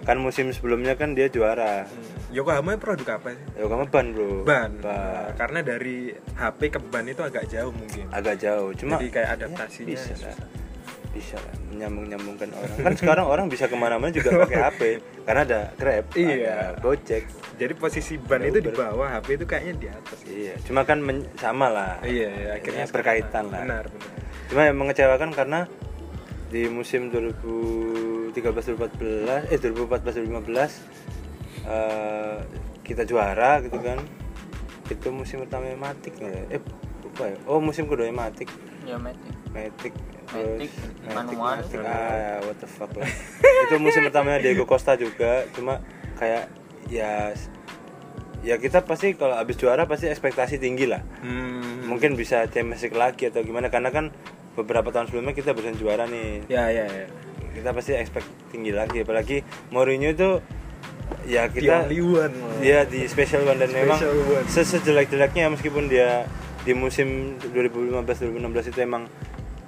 kan 0.02 0.18
musim 0.18 0.50
sebelumnya 0.50 0.98
kan 0.98 1.14
dia 1.14 1.30
juara 1.30 1.86
Yokohama 2.30 2.78
produk 2.78 3.22
apa 3.22 3.34
sih? 3.34 3.62
Yokohama 3.62 3.86
ban 3.86 4.06
bro 4.10 4.42
Ban. 4.42 4.72
Ban. 4.82 5.34
Karena 5.38 5.62
dari 5.62 6.10
HP 6.34 6.60
ke 6.70 6.80
ban 6.82 7.06
itu 7.06 7.22
agak 7.22 7.46
jauh 7.46 7.70
mungkin. 7.70 8.10
agak 8.10 8.42
jauh 8.42 8.74
cuma 8.74 8.98
Jadi 8.98 9.14
kayak 9.14 9.30
ya, 9.30 9.36
adaptasinya 9.38 9.90
bisa 9.94 10.14
lah 10.18 10.34
susah. 10.34 10.36
Bisa 11.10 11.42
lah 11.42 11.56
menyambung 11.68 12.06
nyambungkan 12.06 12.50
orang. 12.52 12.78
Kan 12.80 12.94
sekarang 12.94 13.26
orang 13.26 13.46
bisa 13.48 13.66
ke 13.66 13.74
mana-mana 13.74 14.10
juga 14.10 14.30
pakai 14.40 14.58
HP 14.62 14.82
karena 15.24 15.42
ada 15.44 15.60
Grab 15.74 16.06
Iya. 16.14 16.30
ada 16.30 16.56
Gojek. 16.78 17.24
Jadi 17.58 17.74
posisi 17.74 18.16
ban 18.16 18.40
itu 18.42 18.58
di 18.58 18.70
bawah, 18.70 19.10
HP 19.12 19.36
itu 19.36 19.46
kayaknya 19.46 19.74
di 19.76 19.88
atas. 19.88 20.20
iya 20.24 20.54
cuma 20.62 20.84
kan 20.84 21.00
men- 21.00 21.26
sama 21.36 21.68
lah. 21.68 21.98
Iya, 22.02 22.30
iya, 22.30 22.50
akhirnya 22.56 22.86
Ya, 22.86 22.94
berkaitan 22.94 23.50
lah. 23.50 23.62
Benar, 23.62 23.84
benar. 23.88 24.12
cuma 24.48 24.62
yang 24.64 24.78
mengecewakan 24.78 25.30
karena 25.30 25.60
di 26.50 26.66
musim 26.66 27.10
2013 27.10 28.34
2014 28.34 29.50
eh 29.50 29.58
2014 29.58 30.26
2015 30.26 30.82
eh, 31.66 32.38
kita 32.82 33.04
juara 33.04 33.62
gitu 33.62 33.78
kan. 33.78 33.98
Itu 34.88 35.10
musim 35.10 35.42
pertama 35.42 35.70
Matic 35.76 36.18
nggak 36.18 36.34
ya? 36.34 36.44
eh 36.52 36.62
lupa 37.02 37.24
ya. 37.26 37.38
Oh 37.46 37.58
musim 37.58 37.86
kedua 37.86 38.10
Matic 38.10 38.50
Ya 38.84 38.98
Matic. 38.98 39.34
Matic 39.50 39.94
Matic, 40.30 40.72
manual. 41.08 41.58
Matic, 41.58 41.80
ah 41.82 42.38
what 42.42 42.58
the 42.58 42.68
fuck 42.68 42.92
lah 42.94 43.10
itu 43.64 43.76
musim 43.78 44.02
pertamanya 44.04 44.40
Diego 44.40 44.64
Costa 44.64 44.94
juga 44.94 45.46
cuma 45.52 45.82
kayak 46.16 46.46
ya 46.88 47.34
ya 48.40 48.56
kita 48.56 48.82
pasti 48.82 49.14
kalau 49.14 49.34
habis 49.34 49.56
juara 49.56 49.84
pasti 49.84 50.06
ekspektasi 50.06 50.58
tinggi 50.58 50.86
lah 50.86 51.02
Hmm. 51.20 51.86
mungkin 51.86 52.14
bisa 52.14 52.46
Champions 52.46 52.80
League 52.82 52.96
lagi 52.96 53.24
atau 53.26 53.42
gimana 53.42 53.68
karena 53.68 53.90
kan 53.90 54.14
beberapa 54.52 54.90
tahun 54.90 55.08
sebelumnya 55.08 55.34
kita 55.34 55.52
bisa 55.52 55.74
juara 55.74 56.06
nih 56.06 56.46
Ya 56.48 56.68
ya 56.68 56.86
ya. 56.86 57.06
kita 57.52 57.72
pasti 57.72 57.92
expect 57.94 58.24
tinggi 58.48 58.70
lagi 58.70 59.02
apalagi 59.02 59.42
Mourinho 59.70 60.10
itu 60.10 60.40
ya 61.26 61.48
kita 61.48 61.86
Di 61.86 61.98
Liwan. 61.98 62.32
dia 62.60 62.86
di 62.86 63.04
special 63.06 63.44
one 63.44 63.58
dan 63.58 63.72
memang 63.72 63.98
Special 63.98 64.16
one. 64.24 64.46
sejelek-jeleknya 64.48 65.50
meskipun 65.50 65.86
dia 65.86 66.24
di 66.60 66.72
musim 66.72 67.36
2015 67.42 68.06
2016 68.06 68.70
itu 68.70 68.80
emang 68.80 69.04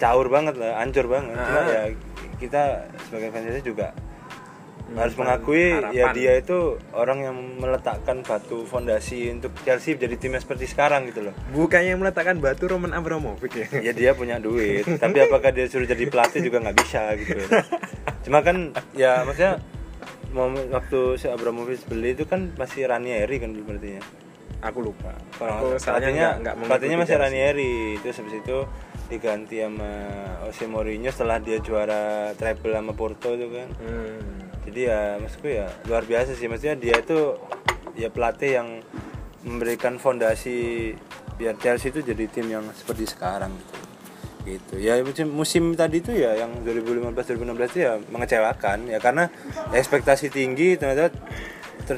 caur 0.01 0.25
banget 0.27 0.57
lah 0.57 0.81
hancur 0.81 1.05
banget 1.05 1.37
cuma 1.37 1.61
Ah. 1.61 1.69
ya 1.69 1.83
kita 2.35 2.61
sebagai 3.03 3.29
fans 3.29 3.45
Chelsea 3.45 3.61
juga 3.63 3.89
Hmm, 4.83 4.99
harus 4.99 5.15
mengakui 5.15 5.71
ya 5.71 5.79
harapan. 6.03 6.11
dia 6.13 6.31
itu 6.35 6.57
orang 6.91 7.19
yang 7.21 7.31
meletakkan 7.55 8.19
batu 8.21 8.65
fondasi 8.65 9.31
untuk 9.31 9.55
Chelsea 9.61 9.95
jadi 9.95 10.17
timnya 10.17 10.35
seperti 10.37 10.67
sekarang 10.67 11.07
gitu 11.07 11.23
loh 11.23 11.35
Bukannya 11.49 11.95
meletakkan 11.95 12.35
batu 12.37 12.67
Roman 12.67 12.91
Abramovich 12.91 13.55
ya. 13.55 13.67
ya 13.79 13.93
dia 13.93 14.11
punya 14.11 14.35
duit 14.37 14.83
tapi 14.97 15.21
apakah 15.21 15.47
dia 15.49 15.63
suruh 15.65 15.85
jadi 15.85 16.03
pelatih 16.03 16.41
juga 16.41 16.59
nggak 16.59 16.75
bisa 16.75 17.07
gitu 17.15 17.39
cuma 18.21 18.41
kan 18.41 18.75
ya 18.91 19.23
maksudnya 19.23 19.63
momen 20.29 20.67
waktu 20.69 21.15
si 21.15 21.27
Abramovich 21.29 21.83
beli 21.85 22.11
itu 22.11 22.23
kan 22.25 22.51
masih 22.53 22.83
Ranieri 22.83 23.37
kan 23.37 23.55
berarti 23.55 23.95
ya 23.95 24.03
Aku 24.61 24.83
lupa. 24.83 25.15
kalau 25.35 25.73
pelatihnya 25.73 26.37
nggak- 26.37 26.55
pelatihnya 26.61 26.97
masih. 26.99 27.15
Ranieri 27.15 27.73
terus 27.97 28.13
habis 28.15 28.35
itu 28.35 28.57
diganti 29.11 29.59
sama 29.59 29.91
Jose 30.47 30.63
Mourinho 30.71 31.11
setelah 31.11 31.43
dia 31.43 31.59
juara 31.59 32.31
treble 32.39 32.71
sama 32.71 32.95
Porto 32.95 33.35
itu 33.35 33.51
kan. 33.51 33.69
Hmm. 33.83 34.47
jadi 34.61 34.79
ya 34.87 35.01
maksudku 35.19 35.51
ya 35.51 35.67
luar 35.91 36.07
biasa 36.07 36.31
sih. 36.39 36.47
Maksudnya 36.47 36.79
dia 36.79 36.95
itu 36.95 37.35
ya 37.99 38.07
pelatih 38.07 38.63
yang 38.63 38.67
memberikan 39.43 39.99
fondasi 39.99 40.93
biar 41.35 41.57
Chelsea 41.59 41.91
itu 41.91 41.99
jadi 42.05 42.23
tim 42.31 42.47
yang 42.47 42.63
seperti 42.71 43.09
sekarang 43.09 43.51
gitu. 43.59 43.81
Gitu. 44.41 44.81
Ya 44.81 44.97
musim, 45.05 45.29
musim 45.29 45.63
tadi 45.77 46.01
itu 46.01 46.17
ya 46.17 46.33
yang 46.33 46.65
2015 46.65 47.13
2016 47.13 47.73
itu 47.77 47.79
ya 47.85 47.93
mengecewakan. 48.09 48.89
Ya 48.89 48.97
karena 48.97 49.29
ekspektasi 49.69 50.33
tinggi 50.33 50.77
ternyata 50.81 51.13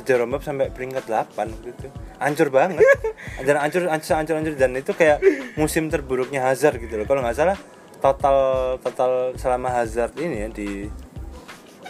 terjerembab 0.01 0.41
sampai 0.41 0.73
peringkat 0.73 1.05
8 1.05 1.37
gitu 1.61 1.87
hancur 2.17 2.49
banget. 2.49 2.81
Dan 3.45 3.61
hancur 3.61 3.85
hancur 3.85 4.15
hancur 4.17 4.35
hancur. 4.41 4.53
Dan 4.57 4.73
itu 4.73 4.95
kayak 4.95 5.21
musim 5.53 5.91
terburuknya 5.93 6.41
Hazard 6.47 6.81
gitu 6.81 6.97
loh. 6.97 7.05
Kalau 7.05 7.21
nggak 7.21 7.37
salah 7.37 7.57
total 7.99 8.37
total 8.81 9.37
selama 9.37 9.69
Hazard 9.69 10.15
ini 10.17 10.43
ya 10.43 10.49
di 10.49 10.69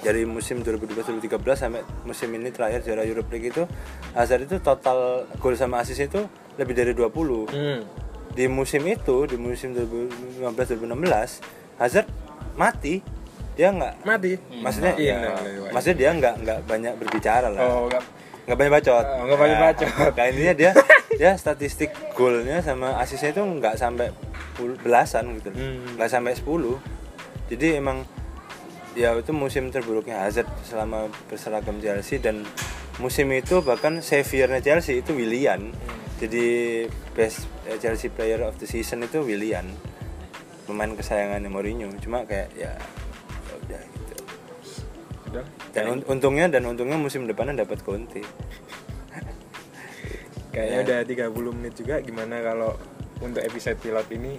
dari 0.03 0.27
musim 0.27 0.59
2012-2013 0.61 1.31
sampai 1.55 1.81
musim 2.03 2.27
ini 2.35 2.51
terakhir 2.51 2.83
juara 2.83 3.07
Europe 3.07 3.31
League 3.31 3.55
itu 3.55 3.63
Hazard 4.11 4.43
itu 4.43 4.59
total 4.59 5.23
gol 5.39 5.55
sama 5.55 5.79
assist 5.79 6.03
itu 6.03 6.27
lebih 6.59 6.75
dari 6.75 6.91
20 6.91 7.47
Hmm. 7.47 7.81
di 8.35 8.45
musim 8.51 8.83
itu 8.83 9.23
di 9.25 9.39
musim 9.39 9.71
2015-2016 9.71 11.39
Hazard 11.79 12.09
mati 12.59 12.99
dia 13.53 13.69
nggak 13.69 13.93
Mati. 14.01 14.33
maksudnya 14.55 14.93
Iya, 14.95 15.15
ya, 15.15 15.29
iya, 15.35 15.51
iya. 15.55 15.69
maksudnya 15.69 15.97
dia 15.97 16.09
nggak 16.11 16.35
nggak 16.39 16.59
banyak 16.63 16.93
berbicara 16.95 17.47
lah 17.47 17.59
Oh, 17.61 17.85
enggak. 17.85 18.03
nggak 18.43 18.57
banyak 18.57 18.73
bacot 18.73 19.05
Oh, 19.05 19.23
nggak 19.23 19.39
banyak 19.39 19.57
Nah, 19.57 19.65
bacot. 19.69 19.89
nah, 20.11 20.25
intinya 20.25 20.53
dia 20.53 20.71
dia 21.13 21.31
statistik 21.33 21.89
golnya 22.11 22.57
sama 22.59 22.97
asisnya 22.97 23.29
itu 23.29 23.41
nggak 23.41 23.75
sampai 23.75 24.09
belasan 24.79 25.37
gitu. 25.37 25.49
Hmm. 25.49 25.95
nggak 25.95 26.09
sampai 26.09 26.33
10 26.33 26.77
jadi 27.47 27.77
emang 27.77 28.01
ya 28.93 29.13
itu 29.13 29.29
musim 29.29 29.69
terburuknya 29.69 30.17
Hazard 30.19 30.45
selama 30.63 31.09
berseragam 31.25 31.77
Chelsea 31.77 32.17
dan 32.17 32.45
musim 32.95 33.29
itu 33.29 33.57
bahkan 33.59 33.97
saviornya 33.99 34.59
Chelsea 34.59 34.99
itu 34.99 35.11
Willian 35.11 35.73
jadi 36.15 36.45
best 37.11 37.45
eh, 37.65 37.77
Chelsea 37.77 38.07
player 38.07 38.41
of 38.41 38.57
the 38.57 38.65
season 38.65 39.01
itu 39.01 39.19
Willian 39.19 39.65
pemain 40.63 40.89
kesayangannya 40.89 41.47
Mourinho 41.47 41.89
cuma 41.99 42.23
kayak 42.23 42.53
ya 42.53 42.71
ya 42.71 42.73
Udah. 45.33 45.45
dan 45.73 45.83
un- 45.89 46.05
untungnya 46.05 46.45
dan 46.47 46.63
untungnya 46.63 46.95
musim 46.95 47.25
depannya 47.25 47.57
dapat 47.59 47.81
Conte 47.81 48.21
Kayaknya 50.53 50.77
Ya. 50.77 50.85
udah 50.85 50.99
30 51.01 51.49
menit 51.51 51.73
juga 51.73 51.97
gimana 51.99 52.37
kalau 52.39 52.77
untuk 53.19 53.41
episode 53.41 53.73
pilot 53.75 54.05
ini 54.13 54.37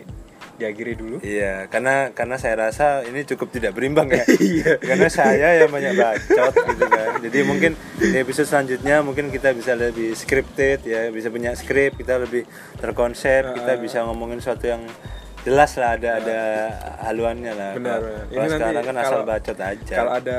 diakhiri 0.54 0.94
dulu. 0.94 1.18
Iya, 1.18 1.66
karena 1.66 2.14
karena 2.14 2.38
saya 2.38 2.70
rasa 2.70 3.02
ini 3.02 3.26
cukup 3.26 3.50
tidak 3.50 3.74
berimbang 3.74 4.06
ya. 4.06 4.22
karena 4.88 5.10
saya 5.10 5.58
yang 5.58 5.66
banyak 5.66 5.98
bacot 5.98 6.54
gitu 6.54 6.86
kan. 6.86 7.18
Jadi 7.18 7.38
mungkin 7.42 7.74
di 7.98 8.14
episode 8.14 8.46
selanjutnya 8.46 9.02
mungkin 9.02 9.34
kita 9.34 9.50
bisa 9.50 9.74
lebih 9.74 10.14
scripted 10.14 10.86
ya, 10.86 11.10
bisa 11.10 11.26
punya 11.26 11.58
skrip, 11.58 11.98
kita 11.98 12.22
lebih 12.22 12.46
terkonsep, 12.78 13.50
kita 13.50 13.74
bisa 13.82 14.06
ngomongin 14.06 14.38
sesuatu 14.38 14.70
yang 14.70 14.86
jelas 15.44 15.76
lah 15.76 15.90
ada 15.94 16.10
ada 16.18 16.38
haluannya 17.04 17.52
lah. 17.52 17.70
Benar. 17.76 18.00
Kalau- 18.26 18.48
sekarang 18.50 18.82
kan 18.82 18.96
asal 18.96 19.10
kalau- 19.20 19.28
bacot 19.28 19.58
aja. 19.60 19.94
Kalau 19.94 20.12
ada 20.12 20.38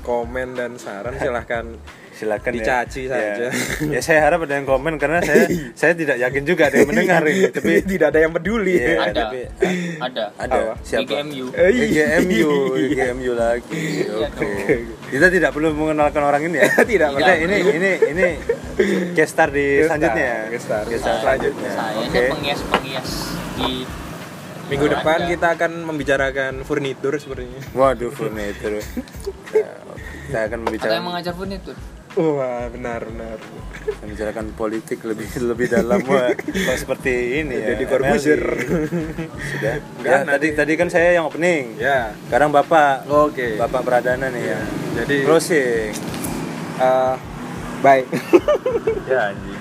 komen 0.00 0.48
dan 0.54 0.70
saran 0.78 1.12
silahkan 1.22 1.66
silakan 2.14 2.54
dicaci 2.54 3.10
ya. 3.10 3.10
saja. 3.10 3.34
Ya. 3.34 3.50
ya 3.98 4.00
saya 4.00 4.22
harap 4.22 4.46
ada 4.46 4.54
yang 4.54 4.62
komen 4.62 5.02
karena 5.02 5.18
saya 5.18 5.50
saya 5.80 5.98
tidak 5.98 6.22
yakin 6.22 6.46
juga 6.46 6.70
ada 6.70 6.78
yang 6.78 6.86
mendengar 6.86 7.26
ini. 7.26 7.50
Tapi 7.50 7.82
tidak 7.82 8.14
ada 8.14 8.20
yang 8.22 8.30
peduli. 8.30 8.78
Iya, 8.78 9.10
Ada. 9.10 9.14
tapi 9.26 9.40
Ada. 9.98 10.24
ada 10.38 10.54
Apa? 10.54 10.74
siapa? 10.86 11.02
IGMU. 11.02 11.46
Eh, 11.50 11.70
IGMU, 11.74 12.50
IGMU 12.78 13.32
lagi. 13.34 14.06
Oke. 14.06 14.50
Kita 15.10 15.26
tidak 15.28 15.50
perlu 15.50 15.74
mengenalkan 15.74 16.22
orang 16.22 16.46
ini 16.46 16.62
ya. 16.62 16.70
Tidak 16.78 17.08
Kita 17.10 17.32
ini 17.34 17.56
ini 17.74 17.90
ini 18.14 18.26
guest 19.10 19.34
star 19.34 19.50
di 19.50 19.82
Guest 19.82 19.90
star, 19.90 19.98
selanjutnya. 19.98 20.30
guest 20.46 20.64
star. 20.64 20.84
Guest 20.86 21.02
star 21.02 21.10
Saya, 21.10 21.22
selanjutnya. 21.26 21.70
saya 21.74 21.98
Oke. 21.98 22.06
ini 22.14 22.30
penghias-penghias 22.30 23.10
di 23.54 23.70
Minggu 24.64 24.86
Ada. 24.86 24.94
depan 24.96 25.18
kita 25.26 25.46
akan 25.50 25.72
membicarakan 25.84 26.52
furnitur 26.62 27.12
sepertinya. 27.16 27.60
Waduh, 27.72 28.10
furniture. 28.10 28.80
Ya, 29.54 29.70
Kita 30.26 30.38
akan 30.40 30.50
atau 30.50 30.50
yang 30.50 30.64
membicarakan 30.64 31.02
mengajar 31.04 31.32
pun 31.32 31.46
itu. 31.48 31.72
Wah, 32.16 32.66
benar 32.68 33.00
benar. 33.04 33.38
membicarakan 34.00 34.46
politik 34.50 34.98
lebih 35.04 35.28
lebih 35.44 35.66
dalam 35.68 36.00
wah 36.02 36.32
seperti 36.74 37.12
ini 37.38 37.54
ya. 37.54 37.66
Jadi 37.70 37.84
Corbuzier. 37.84 38.40
Sudah. 38.40 39.74
Enggak, 39.94 40.02
Ya, 40.02 40.18
nanti- 40.22 40.50
tadi 40.50 40.56
tadi 40.56 40.72
kan 40.74 40.88
saya 40.88 41.12
yang 41.12 41.28
opening. 41.28 41.76
Ya. 41.76 42.16
Sekarang 42.24 42.50
Bapak. 42.50 43.06
Oke. 43.06 43.54
Bapak 43.54 43.82
Pradana 43.82 44.26
nih 44.26 44.44
ya. 44.48 44.60
Jadi 44.96 45.16
Closing. 45.22 45.92
eh, 46.76 47.14
bye. 47.78 48.02
Ya 49.10 49.30
anjing. 49.30 49.53